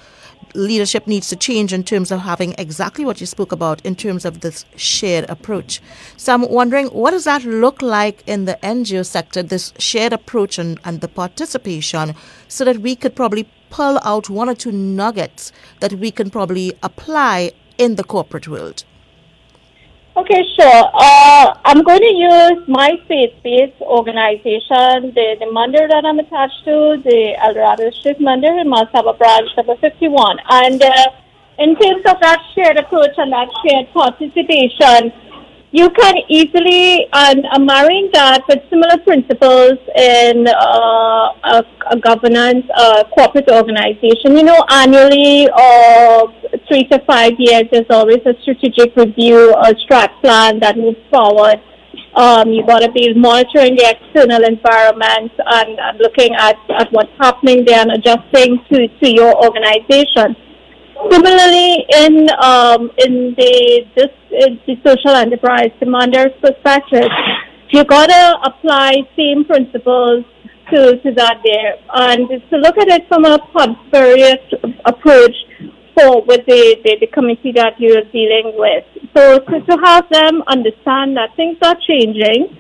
leadership 0.58 1.08
needs 1.08 1.30
to 1.30 1.36
change 1.36 1.72
in 1.72 1.84
terms 1.84 2.12
of 2.12 2.22
having 2.22 2.56
exactly 2.58 3.06
what 3.06 3.22
you 3.22 3.28
spoke 3.28 3.52
about 3.52 3.80
in 3.86 3.96
terms 3.96 4.26
of 4.26 4.42
this 4.42 4.66
shared 4.76 5.30
approach. 5.30 5.82
So 6.18 6.34
I'm 6.34 6.50
wondering, 6.50 6.88
what 6.88 7.12
does 7.12 7.26
that 7.26 7.44
look 7.44 7.82
like 7.82 8.24
in 8.28 8.46
the 8.46 8.58
NGO 8.64 9.06
sector, 9.06 9.44
this 9.44 9.74
shared 9.78 10.14
approach 10.14 10.58
and, 10.58 10.80
and 10.84 11.00
the 11.02 11.08
participation, 11.08 12.16
so 12.48 12.66
that 12.66 12.80
we 12.80 12.96
could 12.96 13.16
probably 13.16 13.48
pull 13.70 14.00
out 14.04 14.30
one 14.30 14.50
or 14.50 14.56
two 14.56 14.72
nuggets 14.72 15.52
that 15.80 15.94
we 15.94 16.10
can 16.10 16.30
probably 16.30 16.74
apply 16.82 17.52
in 17.78 17.96
the 17.96 18.04
corporate 18.04 18.48
world? 18.48 18.84
Okay, 20.18 20.44
sure. 20.60 20.84
Uh, 20.96 21.54
I'm 21.64 21.84
going 21.84 22.00
to 22.00 22.12
use 22.12 22.68
my 22.68 23.00
faith-based 23.08 23.80
organization, 23.82 25.14
the, 25.14 25.38
the 25.38 25.46
Mandir 25.54 25.88
that 25.88 26.06
I'm 26.06 26.18
attached 26.18 26.66
to, 26.66 27.00
the 27.06 27.36
El 27.38 27.54
Dorado 27.54 27.92
Street 27.92 28.18
Mandir 28.18 28.60
in 28.60 28.68
Maha 28.68 28.90
Sabha 28.92 29.16
branch 29.16 29.48
number 29.56 29.76
51. 29.76 30.40
And 30.50 30.82
uh, 30.82 31.10
in 31.60 31.76
terms 31.76 32.02
of 32.08 32.20
that 32.22 32.42
shared 32.56 32.78
approach 32.78 33.14
and 33.18 33.32
that 33.32 33.48
shared 33.62 33.94
participation, 33.94 35.14
you 35.72 35.90
can 35.90 36.16
easily 36.30 37.08
and 37.12 37.46
uh, 37.52 37.60
marrying 37.60 38.10
that 38.14 38.42
with 38.48 38.60
similar 38.70 38.98
principles 39.04 39.78
in 39.96 40.48
uh, 40.48 41.34
a, 41.44 41.64
a, 41.92 42.00
governance, 42.00 42.66
a 42.76 43.04
corporate 43.14 43.50
organization. 43.50 44.38
You 44.38 44.44
know, 44.44 44.64
annually 44.70 45.50
or 45.50 46.34
three 46.68 46.86
to 46.86 47.00
five 47.06 47.34
years, 47.38 47.64
there's 47.72 47.90
always 47.90 48.22
a 48.26 48.34
strategic 48.42 48.96
review, 48.96 49.54
a 49.54 49.74
strat 49.76 50.10
plan 50.22 50.60
that 50.62 50.78
moves 50.78 51.00
forward. 51.12 51.60
Um, 52.16 52.50
you 52.50 52.66
got 52.66 52.80
to 52.80 52.92
be 52.92 53.14
monitoring 53.14 53.76
the 53.76 53.94
external 53.94 54.44
environment 54.44 55.32
and, 55.38 55.78
and 55.80 56.00
looking 56.00 56.34
at, 56.34 56.56
at 56.80 56.92
what's 56.92 57.12
happening 57.20 57.66
there 57.66 57.82
and 57.82 57.92
adjusting 57.92 58.64
to, 58.72 58.88
to 58.88 59.12
your 59.12 59.36
organization. 59.44 60.36
Similarly, 61.12 61.86
in 61.94 62.28
um, 62.42 62.92
in 62.98 63.36
the 63.38 63.86
this 63.96 64.14
in 64.32 64.60
the 64.66 64.76
social 64.86 65.16
enterprise 65.16 65.72
the 65.80 65.86
Mandir's 65.86 66.34
perspective, 66.42 67.10
you 67.70 67.84
gotta 67.86 68.40
apply 68.44 69.04
same 69.16 69.46
principles 69.46 70.26
to 70.72 70.98
to 70.98 71.12
that 71.14 71.42
there, 71.44 71.78
and 71.94 72.28
to 72.28 72.58
look 72.58 72.78
at 72.78 72.88
it 72.88 73.08
from 73.08 73.26
a 73.26 73.38
various 73.92 74.42
approach 74.86 75.36
for 75.98 76.22
with 76.26 76.46
the, 76.46 76.78
the, 76.84 76.98
the 77.02 77.08
committee 77.08 77.52
that 77.54 77.80
you're 77.80 78.06
dealing 78.14 78.54
with. 78.56 78.86
So 79.16 79.40
to, 79.40 79.62
to 79.62 79.78
have 79.84 80.06
them 80.10 80.44
understand 80.48 81.18
that 81.18 81.36
things 81.36 81.58
are 81.62 81.76
changing. 81.88 82.58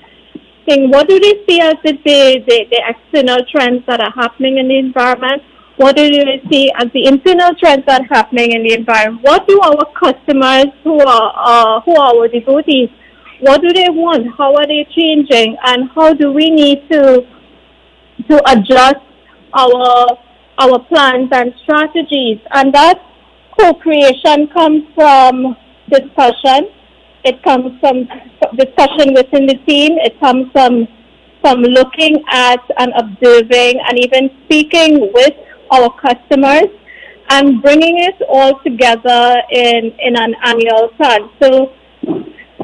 Saying 0.67 0.89
what 0.89 1.07
do 1.07 1.19
they 1.19 1.45
see 1.47 1.61
as 1.61 1.75
the, 1.83 1.93
the, 2.03 2.65
the 2.69 2.81
external 2.85 3.39
trends 3.49 3.85
that 3.87 4.01
are 4.01 4.11
happening 4.11 4.57
in 4.57 4.67
the 4.67 4.77
environment? 4.77 5.43
What 5.77 5.95
do 5.95 6.03
you 6.03 6.25
see 6.49 6.71
as 6.75 6.87
the 6.91 7.05
internal 7.05 7.53
trends 7.53 7.85
that 7.85 8.01
are 8.01 8.07
happening 8.15 8.51
in 8.51 8.63
the 8.63 8.73
environment? 8.73 9.23
What 9.23 9.47
do 9.47 9.59
our 9.61 9.85
customers 9.93 10.73
who 10.83 10.99
are 10.99 11.33
uh, 11.37 11.81
who 11.81 11.95
are 11.95 12.17
our 12.17 12.27
devotees? 12.27 12.89
What 13.41 13.61
do 13.61 13.71
they 13.71 13.87
want? 13.89 14.25
How 14.35 14.55
are 14.55 14.65
they 14.65 14.87
changing? 14.89 15.55
And 15.63 15.87
how 15.93 16.15
do 16.15 16.31
we 16.33 16.49
need 16.49 16.89
to 16.89 17.21
to 18.27 18.51
adjust 18.51 19.05
our 19.53 20.17
our 20.57 20.79
plans 20.89 21.29
and 21.31 21.53
strategies? 21.61 22.39
And 22.51 22.73
that 22.73 22.97
co-creation 23.59 24.47
comes 24.47 24.81
from 24.95 25.55
discussion. 25.91 26.73
It 27.23 27.43
comes 27.43 27.79
from 27.79 28.09
discussion 28.57 29.13
within 29.13 29.45
the 29.45 29.61
team. 29.69 29.99
It 30.01 30.19
comes 30.19 30.51
from 30.53 30.87
from 31.41 31.61
looking 31.61 32.23
at 32.31 32.65
and 32.79 32.91
observing 32.97 33.79
and 33.87 33.99
even 33.99 34.31
speaking 34.45 35.13
with 35.13 35.35
our 35.71 35.89
customers 35.99 36.69
and 37.29 37.61
bringing 37.61 37.99
it 37.99 38.15
all 38.29 38.59
together 38.59 39.41
in, 39.51 39.93
in 39.99 40.15
an 40.15 40.35
annual 40.43 40.89
plan. 40.97 41.29
So, 41.41 41.73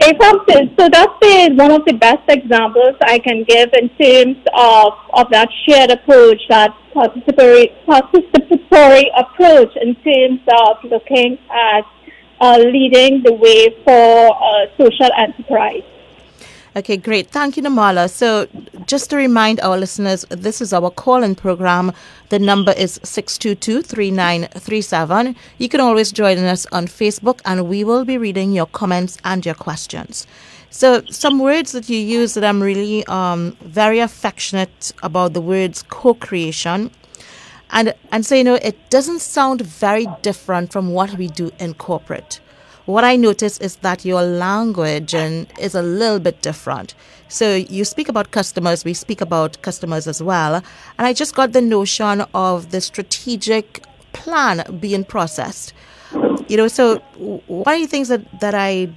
so 0.02 0.90
that's 0.90 1.16
the, 1.22 1.54
one 1.56 1.72
of 1.72 1.86
the 1.86 1.94
best 1.94 2.24
examples 2.28 2.96
I 3.02 3.20
can 3.20 3.44
give 3.44 3.70
in 3.74 3.90
terms 3.90 4.38
of, 4.54 4.94
of 5.14 5.30
that 5.32 5.50
shared 5.68 5.92
approach, 5.92 6.42
that 6.50 6.76
participatory, 6.94 7.74
participatory 7.86 9.06
approach 9.16 9.76
in 9.78 9.96
terms 9.96 10.42
of 10.60 10.84
looking 10.84 11.38
at 11.50 11.86
uh, 12.42 12.58
leading 12.58 13.24
the 13.24 13.34
way 13.34 13.70
for 13.84 14.36
uh, 14.36 14.66
social 14.78 15.10
enterprise. 15.18 15.84
Okay, 16.76 16.98
great. 16.98 17.28
Thank 17.28 17.56
you, 17.56 17.64
Namala. 17.64 18.10
So, 18.10 18.48
just 18.88 19.10
to 19.10 19.16
remind 19.16 19.60
our 19.62 19.78
listeners, 19.78 20.26
this 20.30 20.62
is 20.62 20.74
our 20.74 20.90
call 20.90 21.24
in 21.24 21.36
program. 21.36 21.92
The 22.30 22.40
number 22.40 22.72
is 22.72 23.00
622 23.04 23.82
3937. 23.82 25.36
You 25.58 25.70
can 25.70 25.80
always 25.80 26.12
join 26.12 26.38
us 26.40 26.66
on 26.72 26.88
Facebook, 26.88 27.42
and 27.46 27.68
we 27.68 27.84
will 27.84 28.06
be 28.06 28.18
reading 28.18 28.52
your 28.52 28.66
comments 28.66 29.18
and 29.24 29.46
your 29.46 29.56
questions. 29.56 30.28
So, 30.70 31.04
some 31.10 31.40
words 31.40 31.72
that 31.74 31.88
you 31.90 31.98
use 31.98 32.34
that 32.34 32.44
I'm 32.44 32.62
really 32.62 33.06
um, 33.06 33.56
very 33.62 34.00
affectionate 34.00 34.92
about 35.04 35.34
the 35.34 35.42
words 35.42 35.84
co 35.84 36.14
creation. 36.16 36.90
And, 37.70 37.94
and 38.12 38.26
so, 38.26 38.36
you 38.36 38.44
know, 38.44 38.56
it 38.56 38.90
doesn't 38.90 39.20
sound 39.20 39.62
very 39.62 40.08
different 40.22 40.72
from 40.72 40.90
what 40.92 41.18
we 41.18 41.28
do 41.28 41.52
in 41.60 41.74
corporate 41.74 42.40
what 42.86 43.04
I 43.04 43.16
notice 43.16 43.58
is 43.60 43.78
that 43.78 44.04
your 44.04 44.22
language 44.24 45.16
and 45.16 45.48
is 45.60 45.76
a 45.76 45.82
little 45.82 46.20
bit 46.20 46.42
different. 46.42 46.96
So 47.30 47.56
you 47.56 47.86
speak 47.86 48.10
about 48.10 48.32
customers, 48.32 48.84
we 48.84 48.94
speak 48.94 49.22
about 49.22 49.62
customers 49.62 50.08
as 50.08 50.22
well. 50.22 50.56
And 50.98 51.08
I 51.08 51.14
just 51.14 51.34
got 51.34 51.54
the 51.54 51.62
notion 51.62 52.26
of 52.34 52.72
the 52.72 52.82
strategic 52.82 53.84
plan 54.12 54.64
being 54.80 55.06
processed. 55.06 55.74
You 56.48 56.58
know, 56.58 56.68
so 56.68 56.98
one 57.48 57.76
of 57.76 57.82
the 57.82 57.88
things 57.88 58.10
that, 58.10 58.40
that 58.42 58.54
I 58.54 58.90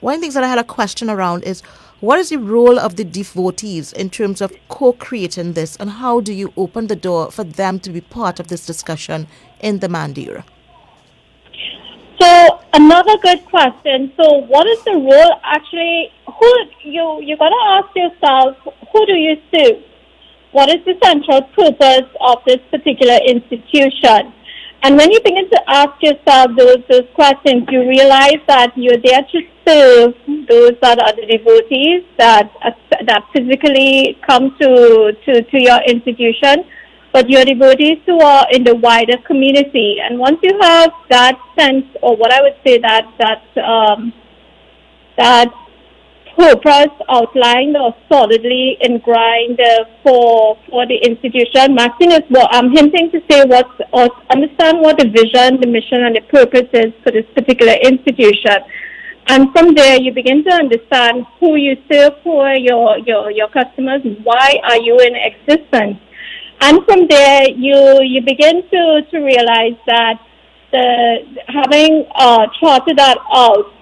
one 0.00 0.14
of 0.14 0.20
the 0.20 0.24
things 0.24 0.34
that 0.34 0.44
I 0.44 0.48
had 0.48 0.58
a 0.58 0.64
question 0.64 1.10
around 1.10 1.42
is 1.42 1.60
what 1.98 2.18
is 2.18 2.30
the 2.30 2.38
role 2.38 2.78
of 2.78 2.96
the 2.96 3.04
devotees 3.04 3.92
in 3.92 4.08
terms 4.08 4.40
of 4.40 4.52
co-creating 4.68 5.52
this 5.52 5.76
and 5.76 5.90
how 5.90 6.20
do 6.20 6.32
you 6.32 6.52
open 6.56 6.86
the 6.86 6.96
door 6.96 7.30
for 7.30 7.44
them 7.44 7.78
to 7.80 7.90
be 7.90 8.00
part 8.00 8.40
of 8.40 8.48
this 8.48 8.64
discussion 8.64 9.26
in 9.60 9.80
the 9.80 9.88
Mandir? 9.88 10.44
Another 12.72 13.18
good 13.18 13.44
question. 13.46 14.12
So 14.16 14.42
what 14.46 14.66
is 14.66 14.82
the 14.84 14.92
role 14.92 15.40
actually? 15.42 16.12
Who 16.38 16.50
you 16.84 17.20
you 17.20 17.36
gotta 17.36 17.62
ask 17.66 17.88
yourself 17.96 18.56
who 18.92 19.06
do 19.06 19.14
you 19.14 19.36
serve? 19.52 19.82
What 20.52 20.68
is 20.68 20.84
the 20.84 20.94
central 21.02 21.42
purpose 21.42 22.08
of 22.20 22.38
this 22.46 22.60
particular 22.70 23.18
institution? 23.26 24.32
And 24.82 24.96
when 24.96 25.10
you 25.10 25.20
begin 25.20 25.50
to 25.50 25.60
ask 25.68 26.00
yourself 26.00 26.52
those 26.56 26.82
those 26.88 27.08
questions, 27.14 27.66
you 27.70 27.88
realize 27.88 28.40
that 28.46 28.72
you're 28.76 29.02
there 29.02 29.26
to 29.32 29.40
serve 29.66 30.14
those 30.48 30.74
that 30.80 31.02
are 31.02 31.14
the 31.16 31.26
devotees 31.26 32.04
that 32.18 32.52
that 33.06 33.24
physically 33.32 34.16
come 34.26 34.56
to 34.60 35.12
to, 35.24 35.42
to 35.42 35.60
your 35.60 35.80
institution 35.88 36.64
but 37.12 37.28
your 37.28 37.44
devotees 37.44 37.98
who 38.06 38.20
are 38.20 38.46
in 38.52 38.64
the 38.64 38.74
wider 38.74 39.18
community. 39.26 39.96
And 40.02 40.18
once 40.18 40.38
you 40.42 40.56
have 40.60 40.92
that 41.10 41.38
sense, 41.58 41.86
or 42.02 42.16
what 42.16 42.32
I 42.32 42.40
would 42.42 42.56
say 42.64 42.78
that 42.78 43.06
that 43.18 43.42
um, 43.62 44.12
that 45.18 45.48
purpose 46.36 46.94
outlined 47.08 47.76
or 47.76 47.94
solidly 48.08 48.78
ingrained 48.80 49.60
uh, 49.60 49.84
for 50.02 50.56
for 50.68 50.86
the 50.86 50.96
institution, 51.02 51.74
Maxine 51.74 52.12
is 52.12 52.22
I'm 52.50 52.70
hinting 52.70 53.10
to 53.10 53.20
say 53.28 53.44
what 53.44 53.66
or 53.92 54.08
understand 54.30 54.80
what 54.80 54.98
the 54.98 55.08
vision, 55.08 55.60
the 55.60 55.66
mission, 55.66 56.04
and 56.04 56.14
the 56.14 56.22
purpose 56.22 56.68
is 56.72 56.92
for 57.02 57.10
this 57.10 57.26
particular 57.34 57.74
institution. 57.82 58.62
And 59.26 59.52
from 59.52 59.74
there, 59.74 60.00
you 60.00 60.12
begin 60.12 60.42
to 60.44 60.50
understand 60.50 61.24
who 61.38 61.54
you 61.54 61.76
serve, 61.92 62.14
who 62.24 62.38
are 62.38 62.56
your, 62.56 62.98
your, 62.98 63.30
your 63.30 63.48
customers, 63.48 64.00
why 64.24 64.56
are 64.64 64.78
you 64.78 64.98
in 64.98 65.14
existence 65.14 66.00
and 66.60 66.84
from 66.84 67.06
there, 67.08 67.48
you 67.50 68.00
you 68.02 68.20
begin 68.22 68.62
to, 68.70 69.02
to 69.10 69.18
realize 69.18 69.78
that 69.86 70.20
the 70.72 71.42
having 71.48 72.06
uh, 72.14 72.46
charted 72.60 72.98
that 72.98 73.18
out 73.34 73.72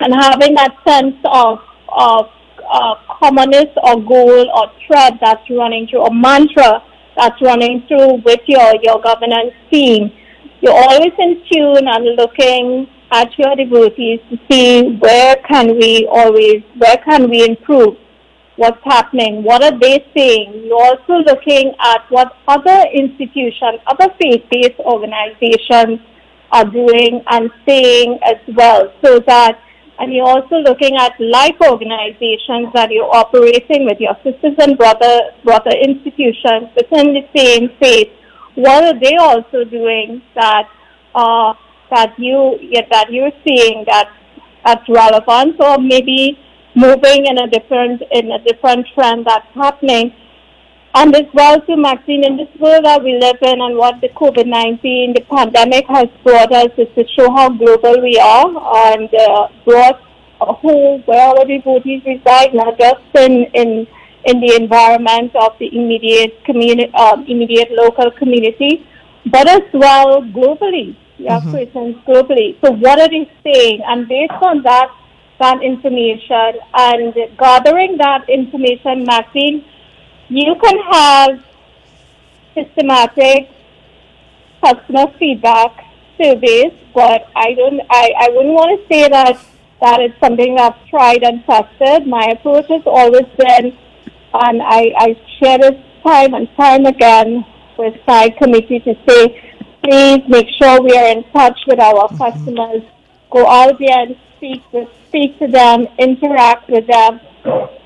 and 0.00 0.14
having 0.14 0.54
that 0.54 0.76
sense 0.86 1.16
of 1.24 1.58
of 1.88 2.26
uh, 2.70 2.94
commonest 3.20 3.72
or 3.82 4.02
goal 4.02 4.50
or 4.50 4.72
thread 4.86 5.18
that's 5.20 5.48
running 5.50 5.86
through, 5.86 6.00
or 6.00 6.10
mantra 6.12 6.82
that's 7.16 7.40
running 7.42 7.84
through 7.86 8.22
with 8.24 8.40
your, 8.46 8.72
your 8.82 9.00
governance 9.00 9.52
team. 9.70 10.10
You're 10.60 10.74
always 10.74 11.12
in 11.18 11.42
tune 11.50 11.86
and 11.86 12.16
looking 12.16 12.88
at 13.10 13.28
your 13.38 13.54
devotees 13.56 14.20
to 14.30 14.38
see 14.50 14.96
where 14.96 15.36
can 15.48 15.76
we 15.76 16.08
always, 16.10 16.62
where 16.78 16.96
can 16.98 17.28
we 17.28 17.44
improve 17.44 17.96
what's 18.62 18.84
happening, 18.84 19.42
what 19.42 19.60
are 19.68 19.76
they 19.84 19.96
saying. 20.16 20.62
You're 20.66 20.86
also 20.90 21.14
looking 21.30 21.74
at 21.80 22.00
what 22.10 22.36
other 22.46 22.78
institutions, 22.94 23.80
other 23.92 24.08
faith-based 24.20 24.78
organizations 24.78 25.98
are 26.52 26.64
doing 26.64 27.22
and 27.26 27.50
saying 27.66 28.18
as 28.22 28.38
well, 28.56 28.92
so 29.02 29.18
that 29.26 29.58
and 29.98 30.12
you're 30.12 30.26
also 30.26 30.56
looking 30.56 30.96
at 30.96 31.12
like 31.20 31.60
organizations 31.60 32.72
that 32.74 32.90
you're 32.90 33.14
operating 33.14 33.84
with 33.84 33.98
your 34.00 34.16
sisters 34.24 34.56
and 34.58 34.78
brother 34.78 35.14
brother 35.44 35.74
institutions 35.88 36.70
within 36.76 37.14
the 37.18 37.24
same 37.36 37.68
faith. 37.80 38.10
What 38.54 38.84
are 38.84 38.98
they 38.98 39.16
also 39.16 39.64
doing 39.64 40.22
that 40.34 40.68
uh, 41.14 41.54
that 41.90 42.18
you 42.18 42.58
yeah, 42.60 42.86
that 42.90 43.12
you're 43.12 43.36
seeing 43.46 43.84
that 43.86 44.08
that's 44.64 44.88
relevant, 44.88 45.60
or 45.60 45.78
maybe 45.78 46.38
moving 46.74 47.26
in 47.26 47.38
a 47.38 47.48
different 47.48 48.02
in 48.10 48.30
a 48.32 48.38
different 48.44 48.86
trend 48.94 49.26
that's 49.26 49.52
happening. 49.54 50.14
And 50.94 51.16
as 51.16 51.26
well 51.32 51.58
to 51.58 51.76
Maxine, 51.76 52.22
in 52.24 52.36
this 52.36 52.52
world 52.60 52.84
that 52.84 53.02
we 53.02 53.18
live 53.18 53.38
in 53.40 53.62
and 53.62 53.78
what 53.78 54.02
the 54.02 54.10
COVID-19, 54.10 55.14
the 55.14 55.24
pandemic 55.30 55.86
has 55.88 56.08
brought 56.22 56.52
us 56.52 56.68
is 56.76 56.88
to 56.96 57.06
show 57.16 57.30
how 57.32 57.48
global 57.48 58.02
we 58.02 58.18
are 58.18 58.92
and 58.92 59.08
uh, 59.14 59.48
brought 59.64 60.02
who, 60.60 60.98
where 61.06 61.28
our 61.28 61.44
devotees 61.46 62.02
reside, 62.04 62.52
not 62.52 62.78
just 62.78 63.00
in, 63.14 63.44
in, 63.54 63.86
in 64.26 64.40
the 64.40 64.54
environment 64.60 65.34
of 65.36 65.52
the 65.58 65.74
immediate 65.74 66.44
community, 66.44 66.92
um, 66.94 67.24
immediate 67.26 67.70
local 67.70 68.10
community, 68.10 68.86
but 69.30 69.48
as 69.48 69.62
well 69.72 70.22
globally. 70.22 70.96
Have 71.28 71.42
mm-hmm. 71.42 71.52
Christians 71.52 71.96
globally. 72.06 72.60
So 72.64 72.72
what 72.72 73.00
are 73.00 73.08
they 73.08 73.30
saying? 73.44 73.80
And 73.86 74.08
based 74.08 74.32
on 74.42 74.62
that, 74.62 74.90
that 75.42 75.62
information 75.62 76.60
and 76.74 77.14
gathering 77.36 77.96
that 77.98 78.28
information, 78.28 79.04
Maxine, 79.04 79.64
you 80.28 80.54
can 80.62 80.78
have 80.90 81.44
systematic 82.54 83.50
customer 84.64 85.06
feedback 85.18 85.84
surveys, 86.16 86.72
but 86.94 87.26
I 87.34 87.54
don't, 87.54 87.80
I, 87.90 88.12
I 88.20 88.28
wouldn't 88.30 88.54
want 88.54 88.80
to 88.80 88.86
say 88.88 89.08
that 89.08 89.38
that 89.80 90.00
is 90.00 90.12
something 90.20 90.58
I've 90.58 90.78
tried 90.86 91.24
and 91.24 91.44
tested. 91.44 92.06
My 92.06 92.26
approach 92.36 92.66
has 92.68 92.82
always 92.86 93.26
been, 93.36 93.76
and 94.34 94.62
I, 94.62 94.94
I 94.96 95.20
share 95.40 95.58
this 95.58 95.78
time 96.04 96.34
and 96.34 96.48
time 96.56 96.86
again 96.86 97.44
with 97.76 97.98
my 98.06 98.30
committee 98.38 98.78
to 98.80 98.94
say, 99.08 99.20
please 99.82 100.22
make 100.28 100.46
sure 100.60 100.80
we 100.80 100.96
are 100.96 101.08
in 101.08 101.24
touch 101.32 101.58
with 101.66 101.80
our 101.80 102.06
mm-hmm. 102.06 102.16
customers. 102.16 102.82
Go 103.30 103.46
out 103.48 103.78
there 103.80 103.98
and 104.06 104.16
speak 104.42 104.62
with, 104.72 104.88
speak 105.06 105.38
to 105.38 105.46
them, 105.46 105.86
interact 105.98 106.68
with 106.68 106.84
them, 106.88 107.20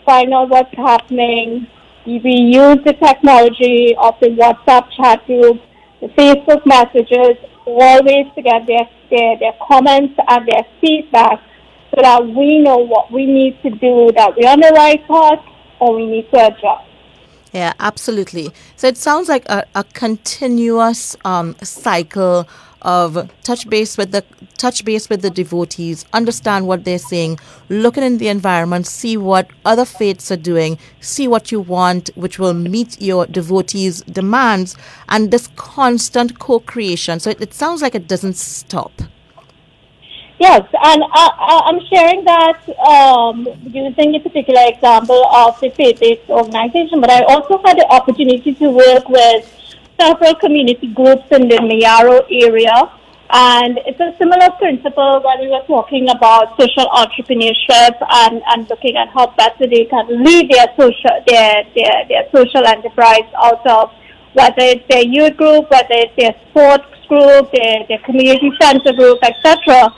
find 0.06 0.32
out 0.32 0.48
what's 0.48 0.75
happening, 0.75 1.66
we 2.06 2.32
use 2.32 2.78
the 2.84 2.94
technology 2.94 3.94
of 3.98 4.14
the 4.20 4.28
WhatsApp 4.28 4.88
chat 4.96 5.26
group, 5.26 5.60
the 6.00 6.06
Facebook 6.08 6.64
messages, 6.64 7.36
always 7.66 8.26
to 8.34 8.42
get 8.42 8.66
their, 8.66 8.88
their, 9.10 9.38
their 9.38 9.52
comments 9.68 10.14
and 10.28 10.48
their 10.48 10.64
feedback 10.80 11.42
so 11.90 12.00
that 12.00 12.26
we 12.26 12.60
know 12.60 12.78
what 12.78 13.12
we 13.12 13.26
need 13.26 13.60
to 13.62 13.70
do, 13.70 14.10
that 14.16 14.34
we're 14.36 14.48
on 14.48 14.60
the 14.60 14.72
right 14.75 15.06
path 15.06 15.44
or 15.80 15.96
we 15.96 16.06
need 16.06 16.30
to 16.30 16.46
adjust. 16.46 16.84
Yeah, 17.52 17.75
absolutely. 17.80 18.50
So 18.76 18.86
it 18.86 18.96
sounds 18.96 19.28
like 19.28 19.44
a, 19.46 19.64
a 19.75 19.84
continuous 19.84 21.16
um, 21.25 21.56
cycle 21.62 22.48
of 22.83 23.30
touch 23.42 23.68
base 23.68 23.97
with 23.97 24.12
the 24.12 24.25
touch 24.59 24.85
base 24.85 25.09
with 25.09 25.23
the 25.23 25.30
devotees, 25.30 26.04
understand 26.12 26.66
what 26.66 26.85
they're 26.85 26.99
saying, 26.99 27.38
looking 27.68 28.02
in 28.02 28.18
the 28.18 28.28
environment, 28.28 28.87
see 28.87 29.16
what 29.16 29.49
other 29.64 29.85
faiths 29.85 30.30
are 30.30 30.37
doing, 30.37 30.78
see 31.00 31.28
what 31.28 31.52
you 31.52 31.61
want, 31.61 32.11
which 32.14 32.38
will 32.38 32.54
meet 32.54 33.00
your 33.00 33.26
devotees' 33.26 34.02
demands, 34.02 34.76
and 35.08 35.30
this 35.30 35.49
constant 35.56 36.39
co-creation. 36.39 37.21
So 37.21 37.30
it, 37.30 37.41
it 37.41 37.54
sounds 37.54 37.82
like 37.82 37.95
it 37.95 38.08
doesn't 38.08 38.36
stop. 38.36 38.93
Yes, 40.39 40.69
and 40.84 41.02
I, 41.12 41.62
am 41.69 41.80
sharing 41.89 42.23
that 42.25 42.60
um, 42.86 43.49
using 43.62 44.15
a 44.15 44.21
particular 44.21 44.60
example 44.67 45.25
of 45.34 45.58
the 45.60 45.71
faith-based 45.71 46.28
organization, 46.28 47.00
but 47.00 47.10
I 47.10 47.23
also 47.23 47.56
had 47.65 47.78
the 47.78 47.86
opportunity 47.89 48.52
to 48.54 48.69
work 48.69 49.08
with 49.08 49.50
several 50.00 50.35
community 50.37 50.89
groups 50.89 51.26
in 51.30 51.49
the 51.49 51.56
Mayaro 51.56 52.25
area. 52.30 52.91
And 53.28 53.80
it's 53.87 53.99
a 53.99 54.15
similar 54.19 54.50
principle 54.59 55.21
when 55.25 55.41
we 55.41 55.49
were 55.49 55.65
talking 55.67 56.09
about 56.11 56.54
social 56.61 56.87
entrepreneurship 56.87 57.99
and, 58.09 58.41
and 58.47 58.71
looking 58.71 58.97
at 58.97 59.09
how 59.09 59.35
better 59.35 59.67
they 59.67 59.85
can 59.87 60.23
lead 60.23 60.50
their 60.50 60.67
social 60.78 61.19
their, 61.26 61.65
their, 61.75 62.06
their 62.09 62.25
social 62.30 62.65
enterprise 62.65 63.26
out 63.37 63.67
of 63.67 63.91
whether 64.35 64.63
it's 64.63 64.87
their 64.89 65.02
youth 65.02 65.37
group, 65.37 65.69
whether 65.71 65.91
it's 65.91 66.15
their 66.17 66.35
sports 66.50 66.87
group, 67.09 67.50
their, 67.52 67.87
their 67.89 67.99
community 68.04 68.52
center 68.61 68.93
group, 68.93 69.19
etc. 69.23 69.93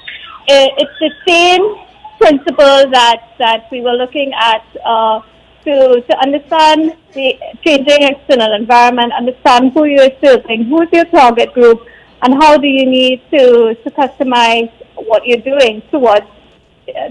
It's 0.47 0.99
the 1.01 1.11
same 1.27 1.77
principle 2.19 2.91
that, 2.91 3.35
that 3.39 3.69
we 3.71 3.81
were 3.81 3.93
looking 3.93 4.33
at 4.33 4.65
uh, 4.85 5.21
to, 5.65 6.01
to 6.01 6.19
understand 6.19 6.97
the 7.15 7.39
changing 7.65 8.03
external 8.03 8.53
environment, 8.55 9.13
understand 9.13 9.73
who 9.73 9.85
you're 9.85 10.11
serving, 10.23 10.65
who's 10.65 10.89
your 10.93 11.05
target 11.07 11.53
group, 11.53 11.87
and 12.23 12.35
how 12.35 12.57
do 12.57 12.67
you 12.67 12.87
need 12.87 13.23
to, 13.31 13.75
to 13.75 13.91
customize 13.91 14.73
what 14.95 15.27
you're 15.27 15.39
doing 15.39 15.83
towards 15.91 16.27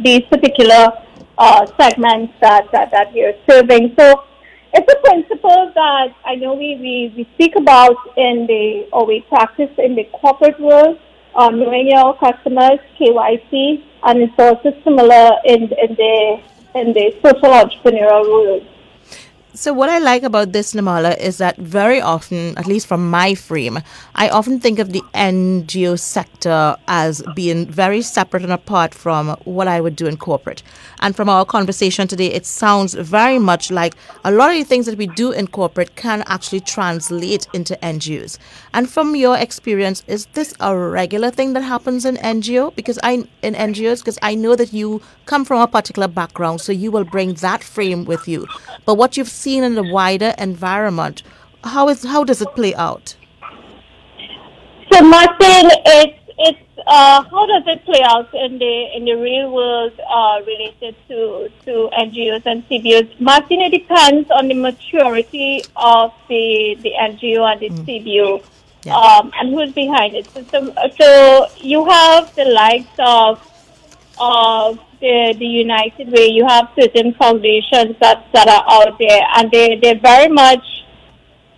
these 0.01 0.21
particular 0.29 0.91
uh, 1.37 1.65
segments 1.79 2.33
that, 2.41 2.69
that, 2.71 2.91
that 2.91 3.15
you're 3.15 3.33
serving. 3.49 3.93
So 3.97 4.23
it's 4.73 4.91
a 4.91 4.99
principle 5.01 5.71
that 5.75 6.13
I 6.25 6.35
know 6.35 6.53
we, 6.53 6.75
we, 6.75 7.13
we 7.15 7.29
speak 7.35 7.55
about 7.55 7.95
in 8.17 8.47
the, 8.47 8.87
or 8.91 9.05
we 9.05 9.21
practice 9.21 9.71
in 9.77 9.95
the 9.95 10.05
corporate 10.05 10.59
world, 10.59 10.99
um, 11.35 11.59
knowing 11.59 11.87
your 11.87 12.17
customers, 12.17 12.79
KYC, 12.99 13.83
and 14.03 14.21
it's 14.21 14.33
also 14.37 14.73
similar 14.83 15.31
in, 15.45 15.63
in 15.63 15.95
the 15.95 16.41
in 16.75 16.93
the 16.93 17.13
social 17.23 17.49
entrepreneurial 17.49 18.23
world. 18.29 18.65
So, 19.57 19.73
what 19.73 19.89
I 19.89 19.97
like 19.97 20.21
about 20.21 20.51
this, 20.51 20.75
Namala 20.75 21.17
is 21.17 21.39
that 21.39 21.57
very 21.57 21.99
often, 21.99 22.55
at 22.59 22.67
least 22.67 22.85
from 22.85 23.09
my 23.09 23.33
frame, 23.33 23.79
I 24.13 24.29
often 24.29 24.59
think 24.59 24.77
of 24.77 24.93
the 24.93 25.01
NGO 25.15 25.97
sector 25.97 26.75
as 26.87 27.23
being 27.33 27.65
very 27.65 28.03
separate 28.03 28.43
and 28.43 28.51
apart 28.51 28.93
from 28.93 29.29
what 29.45 29.67
I 29.67 29.81
would 29.81 29.95
do 29.95 30.05
in 30.05 30.17
corporate. 30.17 30.61
And 30.99 31.15
from 31.15 31.27
our 31.27 31.43
conversation 31.43 32.07
today, 32.07 32.27
it 32.27 32.45
sounds 32.45 32.93
very 32.93 33.39
much 33.39 33.71
like 33.71 33.95
a 34.23 34.31
lot 34.31 34.51
of 34.51 34.57
the 34.57 34.63
things 34.63 34.85
that 34.85 34.95
we 34.95 35.07
do 35.07 35.31
in 35.31 35.47
corporate 35.47 35.95
can 35.95 36.23
actually 36.27 36.59
translate 36.59 37.47
into 37.51 37.75
NGOs. 37.81 38.37
And 38.75 38.87
from 38.87 39.15
your 39.15 39.37
experience, 39.37 40.03
is 40.05 40.27
this 40.33 40.53
a 40.59 40.77
regular 40.77 41.31
thing 41.31 41.53
that 41.53 41.63
happens 41.63 42.05
in 42.05 42.17
NGO? 42.17 42.75
Because 42.75 42.99
I 43.01 43.25
in 43.41 43.55
NGOs, 43.55 44.01
because 44.01 44.19
I 44.21 44.35
know 44.35 44.55
that 44.55 44.71
you 44.71 45.01
come 45.25 45.45
from 45.45 45.61
a 45.61 45.67
particular 45.67 46.07
background, 46.07 46.61
so 46.61 46.71
you 46.71 46.91
will 46.91 47.05
bring 47.05 47.33
that 47.35 47.63
frame 47.63 48.05
with 48.05 48.27
you. 48.27 48.45
But 48.85 48.95
what 48.95 49.17
you've 49.17 49.27
seen 49.27 49.46
in 49.55 49.75
the 49.75 49.83
wider 49.83 50.33
environment, 50.37 51.23
how 51.63 51.89
is 51.89 52.03
how 52.03 52.23
does 52.23 52.41
it 52.41 52.49
play 52.55 52.75
out? 52.75 53.15
So, 54.91 55.01
Martin, 55.01 55.71
it's 55.85 56.19
it's 56.37 56.59
uh, 56.85 57.23
how 57.23 57.45
does 57.45 57.63
it 57.67 57.83
play 57.85 58.01
out 58.03 58.33
in 58.33 58.59
the 58.59 58.95
in 58.95 59.05
the 59.05 59.13
real 59.13 59.51
world 59.51 59.93
uh, 60.09 60.41
related 60.45 60.95
to 61.07 61.49
to 61.65 61.89
NGOs 61.97 62.45
and 62.45 62.67
CBOs? 62.69 63.19
Martin, 63.19 63.61
it 63.61 63.71
depends 63.71 64.29
on 64.31 64.47
the 64.47 64.53
maturity 64.53 65.63
of 65.75 66.13
the 66.29 66.77
the 66.81 66.91
NGO 66.99 67.51
and 67.51 67.59
the 67.59 67.69
mm. 67.69 67.85
CBO. 67.85 68.43
Yeah. 68.83 68.95
Um, 68.95 69.31
and 69.37 69.49
who's 69.49 69.73
behind 69.73 70.15
it. 70.15 70.29
So, 70.29 70.43
so, 70.43 70.73
so 70.97 71.47
you 71.57 71.83
have 71.89 72.33
the 72.35 72.45
likes 72.45 72.87
of 72.99 73.41
of 74.19 74.79
the, 74.99 75.35
the 75.37 75.45
United 75.45 76.11
Way, 76.11 76.27
you 76.27 76.45
have 76.47 76.69
certain 76.79 77.13
foundations 77.13 77.95
that, 78.01 78.25
that 78.33 78.47
are 78.47 78.65
out 78.67 78.97
there, 78.99 79.21
and 79.35 79.51
they, 79.51 79.79
they're 79.81 79.99
very 79.99 80.27
much 80.27 80.65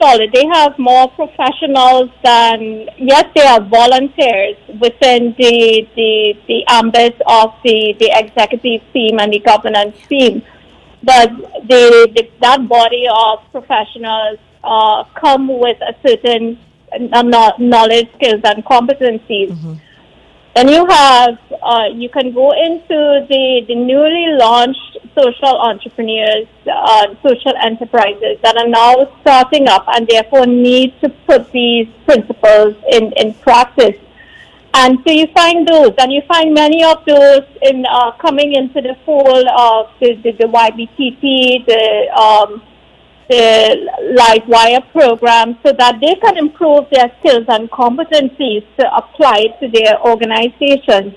solid. 0.02 0.32
They 0.34 0.45
have 0.54 0.78
more 0.78 1.10
professionals 1.10 2.10
than, 2.24 2.89
yes, 2.98 3.26
they 3.36 3.41
are 3.41 3.62
volunteers 3.62 4.58
within 4.80 5.36
the, 5.38 5.88
the, 5.95 6.38
the 6.48 6.63
ambit 6.67 7.22
of 7.28 7.54
the, 7.63 7.95
the 8.00 8.10
executive 8.13 8.82
team 8.93 9.19
and 9.19 9.34
the 9.34 9.39
governance 9.39 9.98
team. 10.08 10.41
But 11.04 11.32
the, 11.67 12.12
the 12.13 12.30
that 12.41 12.67
body 12.67 13.08
of 13.10 13.39
professionals 13.52 14.39
uh, 14.63 15.06
come 15.15 15.48
with 15.48 15.78
a 15.82 15.95
certain 16.06 16.60
uh, 16.91 17.54
knowledge, 17.58 18.10
skills, 18.15 18.41
and 18.43 18.65
competencies. 18.65 19.52
Mm-hmm 19.52 19.74
then 20.60 20.67
you 20.67 20.86
have, 20.88 21.39
uh, 21.63 21.86
you 21.93 22.10
can 22.10 22.34
go 22.34 22.52
into 22.52 23.26
the, 23.30 23.63
the 23.65 23.76
newly 23.76 24.36
launched 24.38 24.98
social 25.15 25.58
entrepreneurs, 25.58 26.48
uh, 26.69 27.15
social 27.24 27.54
enterprises 27.63 28.38
that 28.43 28.58
are 28.58 28.67
now 28.67 29.10
starting 29.22 29.69
up 29.69 29.86
and 29.88 30.06
therefore 30.06 30.45
need 30.45 31.00
to 31.00 31.08
put 31.28 31.50
these 31.54 31.88
principles 32.06 32.76
in, 32.91 33.13
in 33.13 33.34
practice. 33.36 33.95
And 34.74 35.00
so 35.08 35.13
you 35.13 35.28
find 35.28 35.65
those, 35.65 35.93
and 35.98 36.12
you 36.12 36.22
find 36.28 36.54
many 36.54 36.84
of 36.84 37.06
those 37.06 37.43
in 37.62 37.86
uh, 37.89 38.12
coming 38.19 38.54
into 38.54 38.82
the 38.82 38.98
fold 39.06 39.48
of 39.58 39.88
the, 40.02 40.15
the, 40.15 40.32
the 40.34 40.43
YBTT, 40.43 41.65
the 41.65 42.19
um, 42.19 42.62
the 43.30 43.78
LiveWire 44.18 44.92
program 44.92 45.58
so 45.63 45.72
that 45.78 46.00
they 46.02 46.15
can 46.15 46.38
improve 46.38 46.86
their 46.92 47.12
skills 47.20 47.46
and 47.48 47.70
competencies 47.70 48.65
to 48.80 48.86
apply 48.96 49.54
to 49.62 49.70
their 49.72 50.02
organizations. 50.02 51.13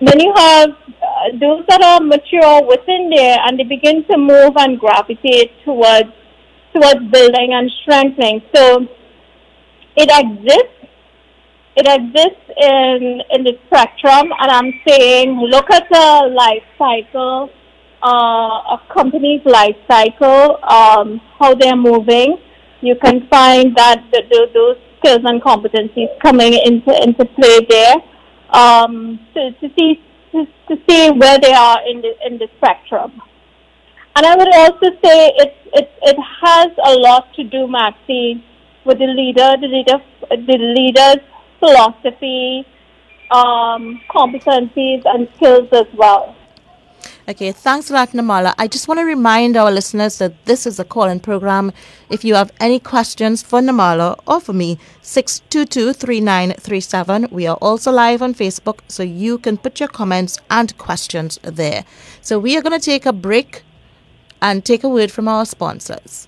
Then 0.00 0.18
you 0.18 0.32
have 0.34 0.70
uh, 0.70 1.36
those 1.38 1.64
that 1.68 1.82
are 1.82 2.00
mature 2.00 2.66
within 2.66 3.10
there 3.10 3.36
and 3.44 3.58
they 3.58 3.64
begin 3.64 4.04
to 4.10 4.16
move 4.16 4.56
and 4.56 4.80
gravitate 4.80 5.52
towards 5.64 6.10
towards 6.74 7.04
building 7.12 7.52
and 7.52 7.70
strengthening. 7.82 8.42
So 8.54 8.88
it 9.96 10.08
exists. 10.08 10.78
It 11.76 11.86
exists 11.86 12.46
in 12.56 13.22
in 13.30 13.44
the 13.44 13.58
spectrum, 13.66 14.32
and 14.40 14.50
I'm 14.50 14.72
saying 14.86 15.38
look 15.38 15.70
at 15.70 15.88
the 15.90 16.28
life 16.34 16.64
cycle 16.76 17.50
uh, 18.02 18.76
a 18.76 18.80
company's 18.92 19.44
life 19.44 19.76
cycle, 19.88 20.58
um, 20.64 21.20
how 21.38 21.54
they're 21.54 21.76
moving. 21.76 22.38
You 22.80 22.96
can 22.96 23.28
find 23.28 23.76
that 23.76 24.04
the, 24.10 24.22
the, 24.28 24.48
those 24.52 24.76
skills 24.98 25.22
and 25.24 25.40
competencies 25.40 26.08
coming 26.20 26.52
into, 26.52 26.92
into 27.02 27.24
play 27.24 27.66
there 27.68 27.94
um, 28.50 29.20
to, 29.34 29.52
to, 29.52 29.70
see, 29.78 30.02
to, 30.32 30.46
to 30.68 30.76
see 30.88 31.10
where 31.10 31.38
they 31.38 31.52
are 31.52 31.78
in 31.88 32.00
the, 32.00 32.14
in 32.26 32.38
the 32.38 32.48
spectrum. 32.56 33.20
And 34.14 34.26
I 34.26 34.36
would 34.36 34.54
also 34.54 34.90
say 35.02 35.32
it, 35.36 35.56
it, 35.72 35.90
it 36.02 36.16
has 36.42 36.68
a 36.84 36.94
lot 36.98 37.32
to 37.34 37.44
do, 37.44 37.66
Maxine, 37.66 38.42
with 38.84 38.98
the 38.98 39.06
leader, 39.06 39.56
the 39.60 39.68
leader, 39.68 40.02
the 40.28 40.58
leader's 40.58 41.24
philosophy, 41.60 42.66
um, 43.30 44.00
competencies, 44.10 45.02
and 45.06 45.28
skills 45.36 45.68
as 45.72 45.86
well. 45.94 46.36
Okay, 47.28 47.52
thanks 47.52 47.88
a 47.88 47.92
lot, 47.92 48.10
Namala. 48.10 48.52
I 48.58 48.66
just 48.66 48.88
want 48.88 48.98
to 48.98 49.04
remind 49.04 49.56
our 49.56 49.70
listeners 49.70 50.18
that 50.18 50.44
this 50.44 50.66
is 50.66 50.80
a 50.80 50.84
call-in 50.84 51.20
program. 51.20 51.70
If 52.10 52.24
you 52.24 52.34
have 52.34 52.50
any 52.58 52.80
questions 52.80 53.44
for 53.44 53.60
Namala 53.60 54.18
or 54.26 54.40
for 54.40 54.52
me, 54.52 54.76
622-3937. 55.04 57.30
We 57.30 57.46
are 57.46 57.58
also 57.62 57.92
live 57.92 58.22
on 58.22 58.34
Facebook, 58.34 58.80
so 58.88 59.04
you 59.04 59.38
can 59.38 59.56
put 59.56 59.78
your 59.78 59.88
comments 59.88 60.40
and 60.50 60.76
questions 60.78 61.38
there. 61.44 61.84
So 62.20 62.40
we 62.40 62.56
are 62.56 62.60
going 62.60 62.80
to 62.80 62.84
take 62.84 63.06
a 63.06 63.12
break 63.12 63.62
and 64.40 64.64
take 64.64 64.82
a 64.82 64.88
word 64.88 65.12
from 65.12 65.28
our 65.28 65.46
sponsors. 65.46 66.26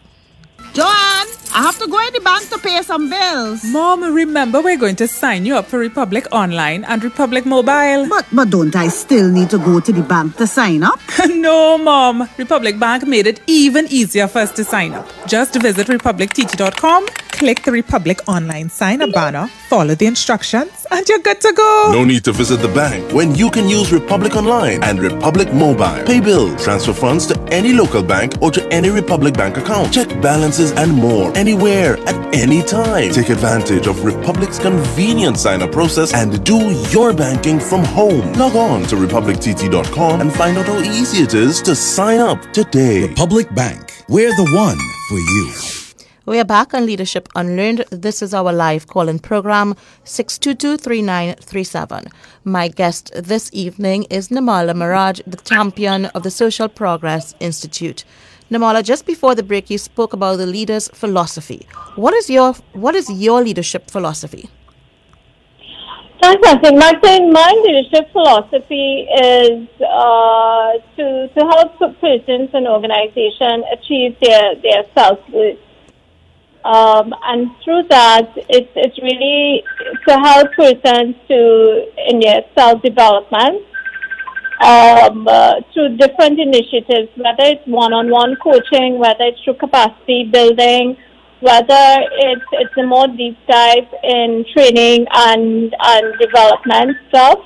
Joanne, 0.75 1.29
I 1.55 1.63
have 1.63 1.79
to 1.79 1.87
go 1.87 2.01
in 2.05 2.13
the 2.15 2.21
bank 2.21 2.49
to 2.49 2.59
pay 2.59 2.83
some 2.83 3.09
bills. 3.09 3.63
Mom, 3.63 4.03
remember 4.03 4.61
we're 4.61 4.77
going 4.77 4.97
to 4.97 5.07
sign 5.07 5.47
you 5.47 5.57
up 5.57 5.67
for 5.67 5.79
Republic 5.79 6.27
Online 6.33 6.83
and 6.83 7.05
Republic 7.05 7.47
Mobile. 7.47 8.09
But 8.09 8.27
but 8.33 8.51
don't 8.51 8.75
I 8.75 8.89
still 8.89 9.31
need 9.31 9.51
to 9.51 9.59
go 9.59 9.79
to 9.79 9.93
the 9.93 10.03
bank 10.03 10.37
to 10.39 10.49
sign 10.49 10.83
up? 10.83 10.99
no, 11.29 11.79
Mom. 11.79 12.29
Republic 12.39 12.77
Bank 12.81 13.07
made 13.07 13.29
it 13.29 13.41
even 13.47 13.87
easier 13.89 14.27
for 14.27 14.41
us 14.41 14.51
to 14.55 14.65
sign 14.65 14.95
up. 14.95 15.07
Just 15.29 15.55
visit 15.63 15.87
republictt.com, 15.87 17.07
click 17.45 17.63
the 17.63 17.73
Republic 17.73 18.21
Online 18.27 18.71
sign 18.71 19.03
up 19.03 19.13
banner, 19.13 19.49
follow 19.69 19.95
the 19.95 20.07
instructions, 20.07 20.87
and 20.91 21.07
you're 21.07 21.19
good 21.19 21.43
to 21.43 21.53
go. 21.53 21.91
No 21.93 22.03
need 22.03 22.25
to 22.25 22.33
visit 22.33 22.63
the 22.63 22.69
bank 22.69 23.13
when 23.13 23.35
you 23.35 23.51
can 23.51 23.69
use 23.69 23.93
Republic 23.93 24.35
Online 24.35 24.83
and 24.83 24.99
Republic 24.99 25.53
Mobile. 25.53 26.03
Pay 26.07 26.21
bills, 26.21 26.65
transfer 26.65 26.95
funds 26.95 27.27
to 27.27 27.39
any 27.53 27.75
local 27.75 28.03
bank 28.03 28.33
or 28.41 28.51
to 28.51 28.67
any 28.73 28.89
Republic 28.89 29.35
Bank 29.35 29.59
account. 29.59 29.93
Check 29.93 30.09
balances 30.23 30.73
and 30.73 30.91
more 30.91 31.37
anywhere 31.37 31.99
at 32.09 32.17
any 32.35 32.63
time. 32.63 33.13
Take 33.13 33.29
advantage 33.29 33.89
of 33.89 34.03
Republic's 34.07 34.59
convenient 34.59 35.37
sign 35.37 35.61
up 35.61 35.71
process 35.71 36.15
and 36.15 36.43
do 36.47 36.59
your 36.97 37.13
banking 37.13 37.61
from 37.61 37.85
home. 37.85 38.33
Log 38.33 38.57
on 38.57 38.85
to 38.85 38.97
republictt.com 38.97 40.23
and 40.23 40.33
find 40.33 40.57
out 40.57 40.65
how 40.65 40.79
easy 40.79 41.23
it 41.23 41.35
is 41.35 41.61
to 41.61 41.77
sign 41.77 42.21
up 42.21 42.41
today. 42.55 43.03
Republic 43.03 43.55
Bank, 43.55 44.03
we're 44.09 44.35
the 44.35 44.51
one 44.55 44.79
for 45.11 45.19
you. 45.19 45.74
We 46.27 46.41
are 46.41 46.45
back 46.45 46.73
on 46.73 46.87
Leadership 46.87 47.29
Unlearned. 47.35 47.85
This 47.91 48.23
is 48.23 48.33
our 48.33 48.51
live 48.51 48.87
call 48.87 49.11
in 49.11 49.19
program 49.19 49.75
6223937. 50.05 52.11
My 52.45 52.69
guest 52.69 53.13
this 53.15 53.51
evening 53.53 54.05
is 54.05 54.31
Namala 54.31 54.73
Maraj, 54.73 55.21
the 55.27 55.37
champion 55.37 56.07
of 56.07 56.23
the 56.23 56.31
Social 56.31 56.67
Progress 56.67 57.35
Institute. 57.41 58.07
Namala, 58.51 58.83
just 58.83 59.05
before 59.05 59.35
the 59.35 59.43
break, 59.43 59.69
you 59.69 59.77
spoke 59.77 60.15
about 60.15 60.37
the 60.37 60.47
leader's 60.47 60.89
philosophy. 60.89 61.67
What 61.97 62.15
is 62.15 62.31
your 62.31 62.55
what 62.73 62.95
is 62.95 63.11
your 63.11 63.43
leadership 63.43 63.91
philosophy? 63.91 64.49
Thanks, 66.23 66.41
Martin. 66.43 66.79
My 67.35 67.53
leadership 67.67 68.11
philosophy 68.13 69.07
is 69.13 69.69
uh, 69.83 70.73
to 70.97 71.29
to 71.37 71.41
help 71.53 71.79
persons 72.01 72.49
and 72.55 72.67
organizations 72.67 73.65
achieve 73.71 74.17
their 74.23 74.55
their 74.63 74.85
self. 74.97 75.19
Um, 76.64 77.14
and 77.22 77.50
through 77.62 77.83
that, 77.90 78.33
it's, 78.48 78.72
it's 78.74 78.98
really 79.03 79.62
to 80.09 80.14
help 80.18 80.50
persons 80.53 81.14
to 81.29 81.87
in 82.09 82.20
their 82.20 82.40
self 82.57 82.81
development 82.81 83.62
um, 84.62 85.29
uh, 85.29 85.61
through 85.72 85.96
different 85.98 86.40
initiatives, 86.40 87.11
whether 87.16 87.44
it's 87.53 87.66
one-on-one 87.66 88.37
coaching, 88.42 88.98
whether 88.98 89.24
it's 89.24 89.42
through 89.42 89.55
capacity 89.55 90.24
building, 90.24 90.96
whether 91.40 91.85
it's 92.12 92.46
it's 92.53 92.77
a 92.79 92.83
more 92.83 93.09
deep 93.09 93.37
dive 93.46 93.92
in 94.03 94.46
training 94.55 95.07
and 95.12 95.74
and 95.79 96.18
development 96.18 96.96
stuff. 97.09 97.40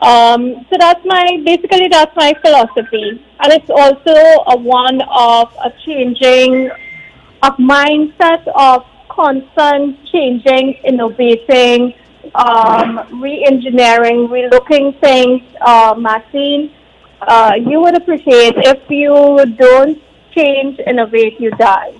Um, 0.00 0.64
so 0.70 0.76
that's 0.78 1.04
my 1.04 1.42
basically 1.44 1.88
that's 1.88 2.16
my 2.16 2.32
philosophy, 2.40 3.22
and 3.40 3.52
it's 3.52 3.68
also 3.68 4.14
a 4.48 4.56
one 4.56 5.02
of 5.02 5.52
a 5.62 5.70
changing 5.84 6.70
of 7.44 7.56
mindset 7.58 8.42
of 8.56 8.86
constant 9.08 10.04
changing, 10.10 10.74
innovating 10.84 11.94
um, 12.34 13.20
re-engineering, 13.20 14.28
re-looking 14.28 14.92
things, 14.94 15.42
uh, 15.60 15.94
Maxine, 15.96 16.72
uh, 17.20 17.52
you 17.56 17.80
would 17.80 17.96
appreciate 17.96 18.54
if 18.56 18.90
you 18.90 19.44
don't 19.56 20.00
change, 20.32 20.78
innovate, 20.86 21.38
you 21.40 21.50
die. 21.52 21.94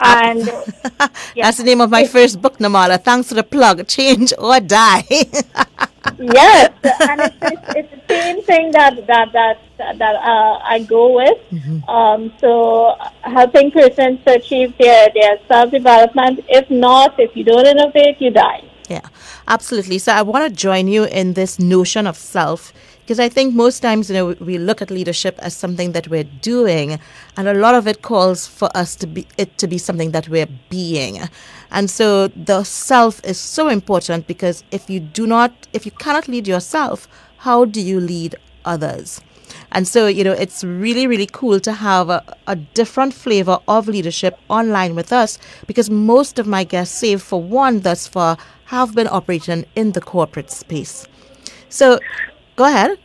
And 0.00 0.46
yeah. 1.34 1.44
that's 1.46 1.58
the 1.58 1.64
name 1.64 1.80
of 1.80 1.90
my 1.90 2.06
first 2.06 2.40
book, 2.40 2.58
Namala. 2.58 3.02
Thanks 3.02 3.28
for 3.28 3.34
the 3.34 3.42
plug. 3.42 3.86
Change 3.86 4.32
or 4.38 4.60
die. 4.60 5.04
yes, 6.18 6.70
and 7.00 7.20
it's, 7.20 7.36
it's, 7.42 7.42
it's, 7.42 7.50
the 7.50 7.51
that 8.72 9.06
that 9.06 9.32
that 9.32 9.58
that 9.98 10.14
uh, 10.16 10.58
I 10.62 10.80
go 10.88 11.14
with. 11.14 11.38
Mm-hmm. 11.50 11.88
Um, 11.88 12.32
so 12.38 12.96
helping 13.22 13.70
persons 13.70 14.20
to 14.24 14.34
achieve 14.34 14.76
their 14.78 15.08
their 15.14 15.38
self 15.48 15.70
development. 15.70 16.40
If 16.48 16.70
not, 16.70 17.18
if 17.18 17.36
you 17.36 17.44
don't 17.44 17.66
innovate, 17.66 18.20
you 18.20 18.30
die. 18.30 18.64
Yeah, 18.88 19.08
absolutely. 19.48 19.98
So 19.98 20.12
I 20.12 20.22
want 20.22 20.48
to 20.48 20.54
join 20.54 20.88
you 20.88 21.04
in 21.04 21.34
this 21.34 21.58
notion 21.58 22.06
of 22.06 22.16
self 22.16 22.72
because 23.00 23.18
I 23.18 23.28
think 23.28 23.54
most 23.54 23.80
times, 23.80 24.08
you 24.08 24.14
know, 24.14 24.26
we 24.40 24.58
look 24.58 24.80
at 24.80 24.90
leadership 24.90 25.38
as 25.40 25.56
something 25.56 25.92
that 25.92 26.08
we're 26.08 26.24
doing, 26.24 26.98
and 27.36 27.48
a 27.48 27.54
lot 27.54 27.74
of 27.74 27.86
it 27.86 28.02
calls 28.02 28.46
for 28.46 28.68
us 28.76 28.94
to 28.96 29.06
be 29.06 29.26
it 29.36 29.58
to 29.58 29.66
be 29.66 29.78
something 29.78 30.12
that 30.12 30.28
we're 30.28 30.48
being. 30.70 31.20
And 31.70 31.90
so 31.90 32.28
the 32.28 32.64
self 32.64 33.24
is 33.24 33.38
so 33.38 33.68
important 33.68 34.26
because 34.26 34.62
if 34.70 34.90
you 34.90 35.00
do 35.00 35.26
not, 35.26 35.52
if 35.72 35.84
you 35.86 35.92
cannot 35.92 36.28
lead 36.28 36.46
yourself, 36.46 37.08
how 37.38 37.64
do 37.64 37.80
you 37.80 37.98
lead 37.98 38.36
others? 38.64 39.20
And 39.70 39.88
so, 39.88 40.06
you 40.06 40.24
know, 40.24 40.32
it's 40.32 40.62
really, 40.62 41.06
really 41.06 41.28
cool 41.30 41.60
to 41.60 41.72
have 41.72 42.10
a, 42.10 42.22
a, 42.46 42.56
different 42.56 43.14
flavor 43.14 43.58
of 43.66 43.88
leadership 43.88 44.38
online 44.48 44.94
with 44.94 45.12
us 45.12 45.38
because 45.66 45.88
most 45.90 46.38
of 46.38 46.46
my 46.46 46.64
guests, 46.64 46.96
save 46.96 47.22
for 47.22 47.42
one 47.42 47.80
thus 47.80 48.06
far, 48.06 48.36
have 48.66 48.94
been 48.94 49.08
operating 49.08 49.64
in 49.74 49.92
the 49.92 50.00
corporate 50.00 50.50
space. 50.50 51.06
So, 51.68 51.98
go 52.56 52.64
ahead. 52.64 52.98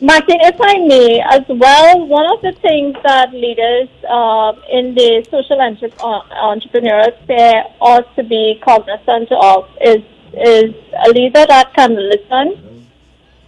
Martin, 0.00 0.38
if 0.40 0.60
I 0.60 0.78
may, 0.78 1.20
as 1.20 1.42
well, 1.48 2.06
one 2.06 2.26
of 2.32 2.42
the 2.42 2.52
things 2.60 2.96
that 3.04 3.32
leaders 3.32 3.88
uh, 4.08 4.52
in 4.70 4.94
the 4.94 5.24
social 5.30 5.60
entre- 5.60 5.92
uh, 6.00 6.20
entrepreneurial 6.52 7.22
sphere 7.22 7.64
ought 7.80 8.14
to 8.16 8.22
be 8.22 8.60
cognizant 8.62 9.30
of 9.32 9.68
is 9.80 10.02
is 10.36 10.74
a 11.06 11.10
leader 11.10 11.46
that 11.46 11.72
can 11.74 11.94
listen 11.94 12.73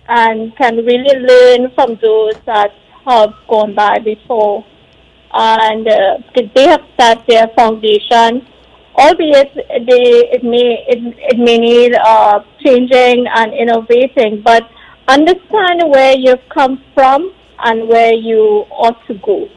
and 0.09 0.57
can 0.57 0.77
really 0.77 1.19
learn 1.19 1.71
from 1.75 1.97
those 2.03 2.35
that 2.47 2.73
have 3.05 3.35
gone 3.49 3.75
by 3.75 3.99
before. 3.99 4.65
And 5.33 5.87
uh, 5.87 6.19
they 6.55 6.67
have 6.69 6.85
set 6.99 7.27
their 7.27 7.49
foundation, 7.57 8.47
albeit 8.95 9.55
they, 9.55 10.31
it 10.33 10.45
may 10.45 10.85
it, 10.89 11.15
it 11.19 11.39
may 11.39 11.59
need 11.59 11.95
uh, 11.95 12.41
changing 12.65 13.27
and 13.27 13.53
innovating, 13.53 14.43
but 14.43 14.69
understand 15.09 15.83
where 15.91 16.17
you've 16.17 16.49
come 16.49 16.83
from 16.95 17.35
and 17.59 17.89
where 17.89 18.15
you 18.15 18.65
ought 18.71 19.05
to 19.07 19.15
go. 19.15 19.49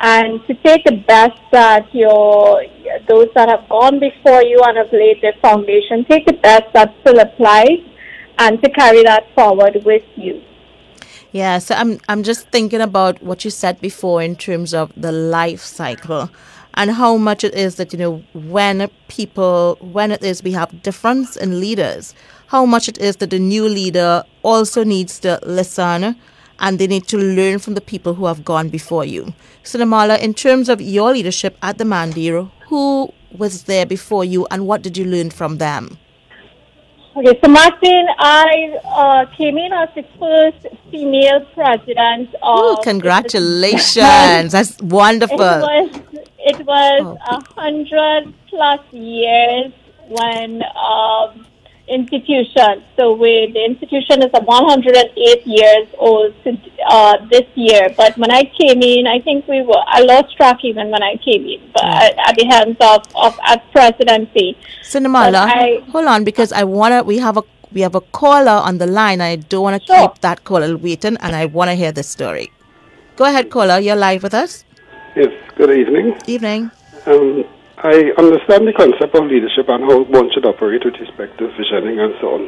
And 0.00 0.44
to 0.46 0.54
take 0.54 0.84
the 0.84 0.96
best 1.06 1.38
that 1.52 1.94
your 1.94 2.64
those 3.06 3.28
that 3.34 3.48
have 3.48 3.68
gone 3.68 4.00
before 4.00 4.42
you 4.42 4.60
and 4.64 4.76
have 4.78 4.92
laid 4.92 5.20
the 5.20 5.32
foundation, 5.42 6.04
take 6.06 6.26
the 6.26 6.32
best 6.32 6.72
that 6.72 6.94
still 7.02 7.20
applies 7.20 7.78
and 8.40 8.60
to 8.62 8.70
carry 8.70 9.04
that 9.04 9.32
forward 9.34 9.82
with 9.84 10.02
you. 10.16 10.42
Yeah, 11.30 11.58
so 11.58 11.76
I'm 11.76 12.00
I'm 12.08 12.24
just 12.24 12.48
thinking 12.48 12.80
about 12.80 13.22
what 13.22 13.44
you 13.44 13.50
said 13.50 13.80
before 13.80 14.20
in 14.20 14.34
terms 14.34 14.74
of 14.74 14.92
the 14.96 15.12
life 15.12 15.60
cycle 15.60 16.28
and 16.74 16.90
how 16.90 17.16
much 17.16 17.44
it 17.44 17.54
is 17.54 17.76
that 17.76 17.92
you 17.92 17.98
know 17.98 18.24
when 18.34 18.90
people 19.06 19.76
when 19.80 20.10
it 20.10 20.24
is 20.24 20.42
we 20.42 20.52
have 20.52 20.82
difference 20.82 21.36
in 21.36 21.60
leaders, 21.60 22.14
how 22.48 22.64
much 22.66 22.88
it 22.88 22.98
is 22.98 23.16
that 23.16 23.30
the 23.30 23.38
new 23.38 23.68
leader 23.68 24.24
also 24.42 24.82
needs 24.82 25.20
to 25.20 25.38
listen 25.44 26.16
and 26.58 26.78
they 26.78 26.86
need 26.86 27.06
to 27.08 27.16
learn 27.16 27.58
from 27.58 27.74
the 27.74 27.80
people 27.80 28.14
who 28.14 28.26
have 28.26 28.44
gone 28.44 28.68
before 28.68 29.04
you. 29.04 29.32
So 29.62 29.78
Namala, 29.78 30.18
in 30.20 30.34
terms 30.34 30.68
of 30.68 30.80
your 30.80 31.12
leadership 31.12 31.56
at 31.62 31.78
the 31.78 31.84
Mandir, 31.84 32.50
who 32.68 33.12
was 33.30 33.64
there 33.64 33.86
before 33.86 34.24
you 34.24 34.46
and 34.50 34.66
what 34.66 34.82
did 34.82 34.96
you 34.96 35.04
learn 35.04 35.30
from 35.30 35.58
them? 35.58 35.98
Okay, 37.16 37.38
so 37.42 37.50
Martin, 37.50 38.06
I 38.18 38.78
uh, 38.86 39.26
came 39.36 39.58
in 39.58 39.72
as 39.72 39.88
the 39.96 40.04
first 40.18 40.66
female 40.92 41.44
president 41.54 42.32
of. 42.40 42.58
Ooh, 42.58 42.76
congratulations! 42.84 44.52
That's 44.52 44.78
wonderful. 44.82 45.40
It 45.40 45.60
was 45.60 46.00
it 46.38 46.66
was 46.66 47.00
Oh, 47.02 47.18
a 47.28 47.40
hundred 47.60 48.32
plus 48.48 48.80
years 48.92 49.72
when 50.08 50.62
um, 50.76 51.46
institution. 51.90 52.82
So 52.96 53.12
we, 53.12 53.50
the 53.52 53.64
institution 53.64 54.22
is 54.22 54.30
a 54.34 54.40
108 54.42 55.42
years 55.46 55.88
old 55.98 56.32
uh, 56.88 57.16
this 57.30 57.46
year. 57.54 57.92
But 57.96 58.16
when 58.16 58.30
I 58.30 58.44
came 58.58 58.80
in, 58.82 59.06
I 59.06 59.18
think 59.20 59.46
we 59.48 59.62
were 59.62 59.82
I 59.86 60.00
lost 60.02 60.36
track 60.36 60.58
even 60.64 60.90
when 60.90 61.02
I 61.02 61.16
came 61.16 61.44
in, 61.46 61.60
but 61.74 61.84
at, 61.84 62.14
at 62.28 62.34
the 62.36 62.46
hands 62.46 62.76
of 62.80 63.00
of 63.14 63.38
at 63.46 63.60
presidency. 63.72 64.56
So 64.82 64.98
Namala, 65.00 65.32
But 65.32 65.56
I- 65.56 65.80
hold 65.90 66.06
on 66.06 66.24
because 66.24 66.52
I 66.52 66.64
wanna. 66.64 67.02
We 67.02 67.18
have 67.18 67.36
a 67.36 67.42
we 67.72 67.80
have 67.82 67.94
a 67.94 68.00
caller 68.00 68.58
on 68.68 68.78
the 68.78 68.86
line. 68.86 69.20
I 69.20 69.36
don't 69.36 69.62
want 69.62 69.80
to 69.80 69.86
Sure. 69.86 70.08
keep 70.08 70.20
that 70.22 70.44
caller 70.44 70.76
waiting, 70.76 71.16
and 71.20 71.36
I 71.36 71.46
want 71.46 71.70
to 71.70 71.74
hear 71.74 71.92
the 71.92 72.02
story. 72.02 72.50
Go 73.16 73.24
ahead, 73.24 73.50
caller. 73.50 73.78
You're 73.78 73.96
live 73.96 74.22
with 74.22 74.34
us. 74.34 74.64
Yes, 75.16 75.28
good 75.56 75.70
evening. 75.70 76.14
Evening. 76.26 76.70
Um, 77.06 77.44
I 77.82 78.12
understand 78.18 78.68
the 78.68 78.74
concept 78.76 79.16
of 79.16 79.24
leadership 79.24 79.68
and 79.68 79.84
how 79.84 80.04
one 80.04 80.30
should 80.34 80.44
operate 80.44 80.84
with 80.84 81.00
respect 81.00 81.38
to 81.38 81.48
visioning 81.56 81.98
and 81.98 82.12
so 82.20 82.36
on. 82.36 82.44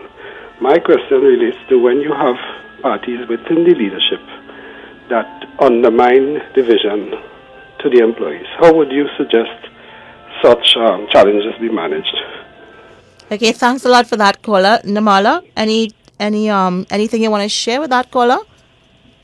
My 0.61 0.79
question 0.79 1.23
relates 1.25 1.57
to 1.71 1.79
when 1.81 2.01
you 2.01 2.13
have 2.13 2.37
parties 2.83 3.27
within 3.31 3.65
the 3.65 3.75
leadership 3.75 4.21
that 5.09 5.25
undermine 5.59 6.37
the 6.55 6.63
vision 6.63 7.17
to 7.81 7.89
the 7.89 8.05
employees. 8.05 8.45
How 8.61 8.75
would 8.75 8.93
you 8.93 9.09
suggest 9.17 9.57
such 10.43 10.77
um, 10.77 11.07
challenges 11.09 11.55
be 11.59 11.71
managed? 11.71 12.15
Okay, 13.31 13.53
thanks 13.53 13.87
a 13.87 13.89
lot 13.89 14.07
for 14.07 14.17
that 14.17 14.43
caller, 14.43 14.81
Namala. 14.85 15.43
Any 15.57 15.93
any 16.21 16.51
um 16.51 16.87
anything 16.91 17.23
you 17.23 17.31
want 17.31 17.43
to 17.43 17.49
share 17.49 17.81
with 17.81 17.89
that 17.89 18.11
caller? 18.11 18.39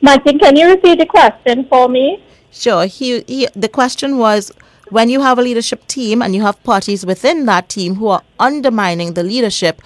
Martin, 0.01 0.39
can 0.39 0.57
you 0.57 0.69
repeat 0.71 0.99
the 0.99 1.07
question 1.07 1.67
for 1.69 1.87
me? 1.87 2.23
Sure. 2.51 2.87
He, 2.87 3.21
he 3.27 3.49
the 3.55 3.69
question 3.69 4.17
was 4.17 4.53
when 4.91 5.09
you 5.09 5.21
have 5.21 5.39
a 5.39 5.43
leadership 5.43 5.87
team 5.87 6.23
and 6.23 6.35
you 6.35 6.43
have 6.43 6.63
parties 6.63 7.05
within 7.05 7.47
that 7.47 7.69
team 7.69 7.97
who 7.97 8.09
are 8.09 8.23
undermining 8.39 9.15
the 9.15 9.23
leadership, 9.23 9.83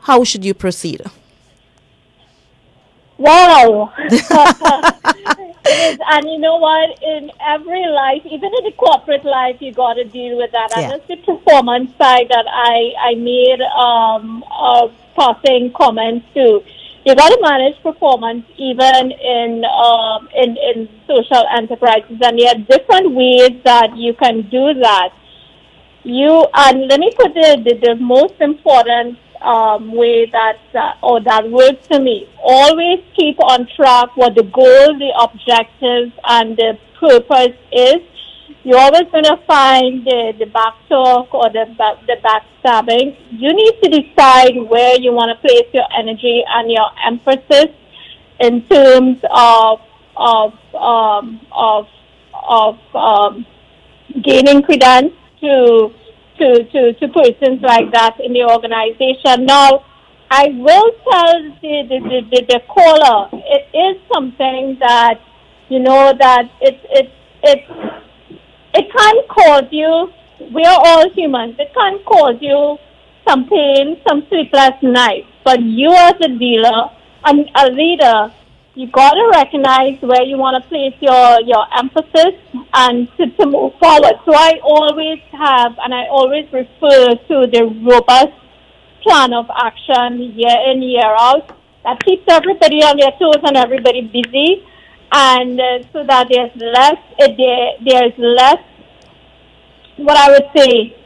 how 0.00 0.24
should 0.24 0.44
you 0.44 0.54
proceed? 0.54 1.02
Wow. 3.18 3.92
Is, 5.64 5.96
and 6.10 6.28
you 6.28 6.38
know 6.38 6.56
what? 6.56 7.00
In 7.02 7.30
every 7.40 7.86
life, 7.86 8.22
even 8.26 8.50
in 8.58 8.64
the 8.64 8.72
corporate 8.76 9.24
life, 9.24 9.58
you 9.60 9.72
got 9.72 9.94
to 9.94 10.04
deal 10.04 10.36
with 10.36 10.50
that. 10.50 10.70
Yeah. 10.72 10.82
And 10.82 10.92
that's 10.92 11.06
the 11.06 11.16
performance 11.18 11.92
side 11.96 12.28
that 12.30 12.46
I 12.48 12.92
I 12.98 13.14
made 13.14 13.60
um, 13.60 14.44
uh, 14.50 14.88
passing 15.16 15.72
comments 15.72 16.26
to. 16.34 16.64
You 17.04 17.14
got 17.16 17.30
to 17.30 17.38
manage 17.42 17.82
performance 17.82 18.44
even 18.56 19.10
in 19.10 19.64
um, 19.64 20.28
in 20.34 20.56
in 20.56 20.88
social 21.06 21.44
enterprises, 21.56 22.18
and 22.22 22.38
there 22.38 22.54
are 22.54 22.60
different 22.70 23.12
ways 23.12 23.60
that 23.64 23.96
you 23.96 24.14
can 24.14 24.42
do 24.50 24.74
that 24.80 25.10
you 26.04 26.46
and 26.54 26.88
let 26.88 26.98
me 26.98 27.12
put 27.16 27.34
the, 27.34 27.62
the, 27.64 27.78
the 27.86 27.94
most 27.96 28.34
important 28.40 29.18
um, 29.40 29.94
way 29.94 30.26
that 30.26 30.58
uh, 30.74 30.94
or 31.02 31.20
that 31.20 31.48
works 31.50 31.86
for 31.86 32.00
me. 32.00 32.28
Always 32.42 33.00
keep 33.16 33.38
on 33.40 33.66
track 33.76 34.16
what 34.16 34.34
the 34.34 34.44
goal, 34.44 34.98
the 34.98 35.12
objectives, 35.18 36.12
and 36.24 36.56
the 36.56 36.78
purpose 36.98 37.56
is. 37.72 38.02
You're 38.64 38.78
always 38.78 39.10
going 39.10 39.24
to 39.24 39.38
find 39.44 40.04
the, 40.06 40.34
the 40.38 40.46
back 40.46 40.74
talk 40.88 41.34
or 41.34 41.50
the 41.50 41.66
the 42.06 42.16
backstabbing. 42.22 43.16
You 43.30 43.52
need 43.52 43.74
to 43.82 43.88
decide 43.90 44.54
where 44.68 45.00
you 45.00 45.12
want 45.12 45.34
to 45.34 45.48
place 45.48 45.66
your 45.72 45.86
energy 45.98 46.44
and 46.46 46.70
your 46.70 46.88
emphasis 47.04 47.74
in 48.38 48.62
terms 48.68 49.18
of 49.30 49.80
of 50.16 50.52
um, 50.74 51.40
of 51.50 51.88
of 52.48 52.78
um, 52.94 53.44
gaining 54.22 54.62
credence 54.62 55.12
to 55.40 55.92
to 56.38 56.64
to 56.64 56.92
to 56.92 57.08
persons 57.08 57.62
like 57.62 57.90
that 57.92 58.20
in 58.20 58.32
the 58.32 58.44
organization. 58.44 59.44
Now, 59.44 59.84
I 60.30 60.54
will 60.54 60.90
tell 61.10 61.42
the 61.62 61.82
the, 61.88 61.98
the, 61.98 62.20
the, 62.30 62.46
the 62.48 62.60
caller 62.68 63.28
it 63.32 63.66
is 63.74 64.00
something 64.14 64.76
that 64.78 65.20
you 65.68 65.80
know 65.80 66.12
that 66.16 66.48
it 66.60 66.78
it 66.90 67.10
it 67.42 67.66
it 68.74 68.90
can 68.90 69.14
cause 69.28 69.68
you. 69.70 70.12
We 70.52 70.64
are 70.64 70.78
all 70.84 71.10
humans. 71.10 71.56
It 71.58 71.72
can 71.74 72.02
cause 72.04 72.36
you 72.40 72.78
some 73.28 73.48
pain, 73.48 74.00
some 74.06 74.26
sleepless 74.28 74.82
nights. 74.82 75.28
But 75.44 75.62
you, 75.62 75.92
as 75.92 76.14
a 76.22 76.28
dealer 76.28 76.90
and 77.24 77.50
a 77.54 77.70
leader, 77.70 78.32
you 78.74 78.90
got 78.90 79.12
to 79.12 79.30
recognize 79.32 80.00
where 80.00 80.22
you 80.22 80.38
want 80.38 80.62
to 80.62 80.68
place 80.68 80.94
your, 81.00 81.40
your 81.42 81.66
emphasis 81.76 82.40
and 82.72 83.08
to, 83.18 83.28
to 83.36 83.46
move 83.46 83.72
forward. 83.78 84.14
So 84.24 84.32
I 84.34 84.60
always 84.64 85.20
have, 85.32 85.76
and 85.84 85.92
I 85.92 86.06
always 86.08 86.46
refer 86.52 87.14
to 87.14 87.46
the 87.52 87.68
robust 87.84 88.32
plan 89.02 89.34
of 89.34 89.46
action 89.54 90.22
year 90.34 90.56
in, 90.72 90.82
year 90.82 91.14
out 91.18 91.56
that 91.84 92.02
keeps 92.04 92.24
everybody 92.28 92.82
on 92.82 92.96
their 92.96 93.10
toes 93.18 93.42
and 93.42 93.56
everybody 93.56 94.02
busy. 94.02 94.64
And 95.14 95.60
uh, 95.60 95.78
so 95.92 96.04
that 96.04 96.28
there's 96.30 96.56
less, 96.56 96.96
uh, 97.20 97.28
there, 97.36 97.72
there's 97.84 98.14
less, 98.18 98.62
what 99.96 100.16
I 100.16 100.30
would 100.30 100.48
say, 100.56 100.96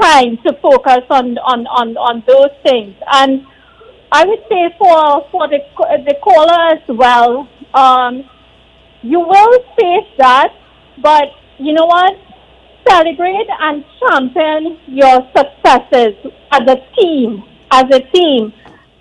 time 0.00 0.38
to 0.38 0.52
focus 0.60 1.04
on, 1.10 1.38
on, 1.38 1.66
on, 1.68 1.96
on 1.96 2.24
those 2.26 2.50
things. 2.64 2.96
And 3.12 3.46
I 4.14 4.24
would 4.24 4.44
say 4.48 4.74
for 4.78 5.26
for 5.32 5.48
the 5.48 5.58
the 6.06 6.14
caller 6.22 6.76
as 6.76 6.82
well, 6.88 7.48
um, 7.74 8.22
you 9.02 9.18
will 9.18 9.58
face 9.76 10.10
that, 10.18 10.54
but 11.02 11.24
you 11.58 11.72
know 11.72 11.86
what? 11.86 12.14
Celebrate 12.88 13.48
and 13.58 13.84
champion 13.98 14.78
your 14.86 15.28
successes 15.36 16.14
as 16.52 16.62
a 16.68 16.76
team, 16.94 17.42
as 17.72 17.86
a 17.90 18.00
team, 18.14 18.52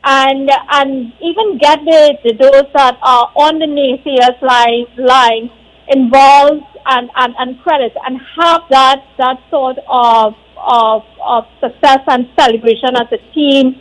and 0.04 0.50
and 0.72 1.14
even 1.22 1.58
get 1.58 1.80
the, 1.86 2.34
those 2.40 2.72
that 2.74 2.98
are 3.02 3.32
on 3.36 3.60
the 3.60 3.66
naysayers 3.66 4.42
line 4.42 4.86
line 4.98 5.50
involved 5.88 6.66
and, 6.86 7.10
and, 7.16 7.34
and 7.40 7.60
credit 7.62 7.94
and 8.06 8.20
have 8.38 8.62
that 8.70 9.04
that 9.18 9.38
sort 9.50 9.78
of 9.88 10.36
of 10.58 11.04
of 11.26 11.46
success 11.60 12.00
and 12.08 12.28
celebration 12.38 12.96
as 12.96 13.08
a 13.12 13.34
team 13.34 13.80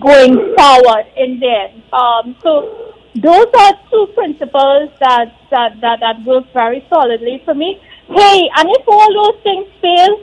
going 0.00 0.54
forward 0.56 1.06
in 1.16 1.40
there. 1.40 1.70
Um, 1.92 2.36
so 2.42 2.94
those 3.14 3.46
are 3.54 3.72
two 3.90 4.08
principles 4.14 4.90
that, 5.00 5.32
that, 5.50 5.80
that, 5.80 6.00
that 6.00 6.24
work 6.24 6.44
very 6.52 6.84
solidly 6.88 7.42
for 7.44 7.54
me. 7.54 7.80
Hey, 8.08 8.48
and 8.56 8.68
if 8.70 8.88
all 8.88 9.12
those 9.14 9.42
things 9.42 9.68
fail, 9.80 10.18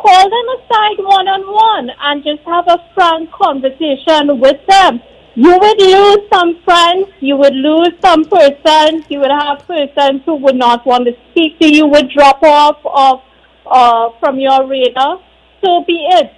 call 0.00 0.24
them 0.30 0.48
aside 0.58 0.98
one 1.02 1.28
on 1.28 1.42
one 1.46 1.90
and 2.00 2.22
just 2.22 2.42
have 2.46 2.66
a 2.68 2.78
frank 2.94 3.30
conversation 3.32 4.38
with 4.40 4.58
them. 4.66 5.00
You 5.34 5.58
would 5.58 5.80
lose 5.80 6.22
some 6.32 6.62
friends, 6.64 7.08
you 7.20 7.36
would 7.36 7.54
lose 7.54 7.94
some 8.00 8.24
persons, 8.24 9.04
you 9.08 9.20
would 9.20 9.30
have 9.30 9.66
persons 9.66 10.22
who 10.24 10.36
would 10.36 10.56
not 10.56 10.84
want 10.86 11.06
to 11.06 11.14
speak 11.30 11.58
to 11.60 11.68
you, 11.72 11.86
would 11.86 12.10
drop 12.10 12.42
off 12.42 12.78
of, 12.84 13.22
uh, 13.66 14.18
from 14.20 14.38
your 14.38 14.66
radar. 14.66 15.20
So 15.64 15.84
be 15.86 16.06
it. 16.10 16.32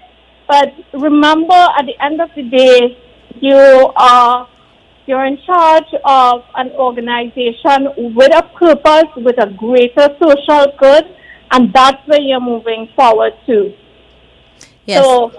But 0.49 0.75
remember, 0.93 1.63
at 1.79 1.87
the 1.87 1.97
end 2.03 2.21
of 2.21 2.31
the 2.35 2.43
day, 2.43 2.99
you 3.41 3.57
are 3.97 4.49
you're 5.07 5.25
in 5.25 5.39
charge 5.45 5.93
of 6.05 6.43
an 6.55 6.71
organization 6.73 8.15
with 8.15 8.33
a 8.35 8.43
purpose, 8.55 9.11
with 9.17 9.43
a 9.43 9.51
greater 9.59 10.07
social 10.23 10.67
good, 10.79 11.05
and 11.51 11.73
that's 11.73 12.07
where 12.07 12.21
you're 12.21 12.41
moving 12.41 12.89
forward 12.95 13.35
to. 13.47 13.75
Yes. 14.87 15.05
So, 15.05 15.33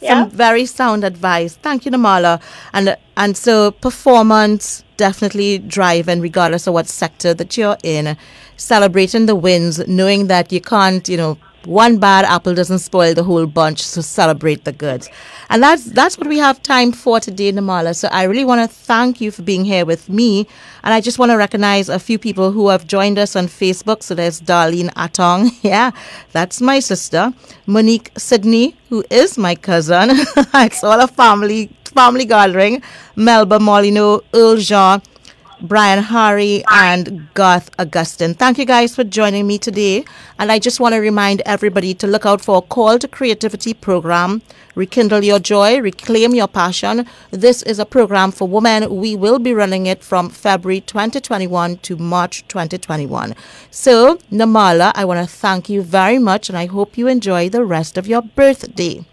yeah. 0.00 0.22
Some 0.22 0.30
very 0.30 0.66
sound 0.66 1.04
advice. 1.04 1.54
Thank 1.54 1.84
you, 1.84 1.92
Namala. 1.92 2.42
And 2.72 2.96
and 3.16 3.36
so 3.36 3.70
performance, 3.70 4.82
definitely 4.96 5.58
driving, 5.58 6.20
regardless 6.20 6.66
of 6.66 6.74
what 6.74 6.88
sector 6.88 7.34
that 7.34 7.56
you're 7.56 7.76
in, 7.84 8.16
celebrating 8.56 9.26
the 9.26 9.36
wins, 9.36 9.86
knowing 9.86 10.26
that 10.26 10.50
you 10.50 10.60
can't, 10.60 11.08
you 11.08 11.16
know, 11.16 11.38
one 11.66 11.98
bad 11.98 12.24
apple 12.24 12.54
doesn't 12.54 12.80
spoil 12.80 13.14
the 13.14 13.24
whole 13.24 13.46
bunch, 13.46 13.82
so 13.82 14.00
celebrate 14.00 14.64
the 14.64 14.72
goods. 14.72 15.08
And 15.50 15.62
that's 15.62 15.84
that's 15.84 16.18
what 16.18 16.28
we 16.28 16.38
have 16.38 16.62
time 16.62 16.92
for 16.92 17.20
today, 17.20 17.52
Namala. 17.52 17.94
So 17.94 18.08
I 18.08 18.24
really 18.24 18.44
want 18.44 18.68
to 18.68 18.74
thank 18.74 19.20
you 19.20 19.30
for 19.30 19.42
being 19.42 19.64
here 19.64 19.84
with 19.84 20.08
me. 20.08 20.46
And 20.82 20.92
I 20.94 21.00
just 21.00 21.18
want 21.18 21.30
to 21.30 21.36
recognize 21.36 21.88
a 21.88 21.98
few 21.98 22.18
people 22.18 22.52
who 22.52 22.68
have 22.68 22.86
joined 22.86 23.18
us 23.18 23.36
on 23.36 23.46
Facebook. 23.46 24.02
So 24.02 24.14
there's 24.14 24.40
Darlene 24.40 24.90
Atong. 24.96 25.50
Yeah, 25.62 25.92
that's 26.32 26.60
my 26.60 26.80
sister. 26.80 27.32
Monique 27.66 28.10
Sydney, 28.16 28.76
who 28.88 29.04
is 29.10 29.38
my 29.38 29.54
cousin. 29.54 30.10
it's 30.54 30.82
all 30.82 31.00
a 31.00 31.06
family 31.06 31.70
family 31.84 32.24
gathering. 32.24 32.82
Melba 33.16 33.60
Molino, 33.60 34.20
Earl 34.34 34.56
Jean, 34.56 35.02
Brian 35.62 36.02
Harry, 36.02 36.64
and 36.68 37.32
Garth 37.34 37.70
Augustine. 37.78 38.34
Thank 38.34 38.58
you 38.58 38.64
guys 38.64 38.96
for 38.96 39.04
joining 39.04 39.46
me 39.46 39.58
today. 39.58 40.04
And 40.38 40.50
I 40.50 40.58
just 40.58 40.80
want 40.80 40.94
to 40.94 40.98
remind 40.98 41.40
everybody 41.46 41.94
to 41.94 42.06
look 42.08 42.26
out 42.26 42.40
for 42.40 42.58
a 42.58 42.62
Call 42.62 42.98
to 42.98 43.06
Creativity 43.06 43.72
program. 43.72 44.42
Rekindle 44.74 45.22
your 45.22 45.38
joy, 45.38 45.80
reclaim 45.80 46.34
your 46.34 46.48
passion. 46.48 47.06
This 47.30 47.62
is 47.62 47.78
a 47.78 47.86
program 47.86 48.32
for 48.32 48.48
women. 48.48 48.96
We 48.96 49.14
will 49.14 49.38
be 49.38 49.54
running 49.54 49.86
it 49.86 50.02
from 50.02 50.30
February 50.30 50.80
2021 50.80 51.76
to 51.78 51.96
March 51.96 52.44
2021. 52.48 53.34
So, 53.70 54.16
Namala, 54.32 54.90
I 54.96 55.04
want 55.04 55.20
to 55.20 55.32
thank 55.32 55.68
you 55.68 55.82
very 55.82 56.18
much 56.18 56.48
and 56.48 56.58
I 56.58 56.66
hope 56.66 56.98
you 56.98 57.06
enjoy 57.06 57.48
the 57.48 57.64
rest 57.64 57.96
of 57.96 58.08
your 58.08 58.22
birthday. 58.22 59.04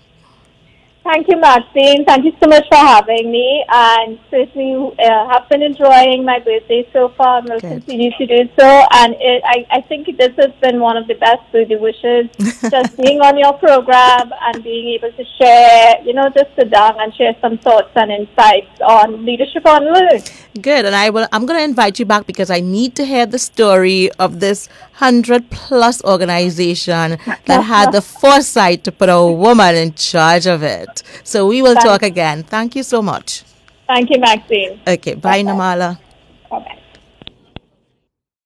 Thank 1.10 1.28
you, 1.28 1.38
Maxine. 1.38 2.06
Thank 2.06 2.24
you 2.24 2.34
so 2.40 2.48
much 2.48 2.68
for 2.70 2.78
having 2.78 3.32
me. 3.32 3.66
And 3.68 4.20
certainly 4.30 4.94
uh, 5.04 5.28
have 5.30 5.50
been 5.50 5.64
enjoying 5.64 6.24
my 6.24 6.38
birthday 6.38 6.88
so 6.94 7.10
far 7.18 7.40
and 7.40 7.50
will 7.50 7.60
Good. 7.60 7.82
continue 7.82 8.12
to 8.16 8.28
do 8.28 8.48
so. 8.60 8.86
And 8.92 9.16
it, 9.20 9.42
I, 9.44 9.66
I 9.72 9.82
think 9.82 10.06
this 10.06 10.36
has 10.38 10.52
been 10.62 10.80
one 10.80 10.98
of 10.98 11.08
the 11.08 11.16
best 11.16 11.52
birthday 11.52 11.78
wishes, 11.78 12.30
just 12.70 12.96
being 12.96 13.22
on 13.22 13.40
your 13.40 13.54
program 13.54 14.32
and 14.40 14.64
being 14.64 14.90
able 14.90 15.12
to 15.14 15.26
share, 15.40 15.96
you 16.04 16.14
know, 16.14 16.30
just 16.30 16.56
sit 16.56 16.70
down 16.70 17.02
and 17.02 17.12
share 17.16 17.36
some 17.42 17.58
thoughts 17.58 17.90
and 17.96 18.12
insights 18.12 18.80
on 18.82 19.26
leadership 19.26 19.66
on 19.66 19.92
learn. 19.92 20.22
Good, 20.62 20.86
and 20.86 20.96
I 20.96 21.10
will. 21.10 21.28
I'm 21.32 21.48
going 21.48 21.58
to 21.58 21.64
invite 21.64 21.98
you 21.98 22.06
back 22.06 22.28
because 22.28 22.52
I 22.52 22.60
need 22.60 22.96
to 22.98 23.06
hear 23.06 23.26
the 23.26 23.40
story 23.40 24.12
of 24.20 24.42
this 24.42 24.70
hundred 25.04 25.50
plus 25.50 26.04
organization 26.04 27.18
that 27.46 27.62
had 27.74 27.92
the 27.92 28.02
foresight 28.02 28.84
to 28.84 28.92
put 28.92 29.10
a 29.10 29.22
woman 29.46 29.76
in 29.76 29.94
charge 29.94 30.46
of 30.46 30.62
it. 30.64 31.04
So 31.24 31.48
we 31.48 31.62
will 31.62 31.74
Thank- 31.76 31.86
talk 31.86 32.04
again. 32.04 32.44
Thank 32.44 32.76
you 32.76 32.84
so 32.84 33.02
much. 33.02 33.44
Thank 33.88 34.10
you, 34.12 34.20
Maxine. 34.20 34.80
Okay, 34.88 35.16
bye, 35.16 35.42
Namala. 35.42 35.98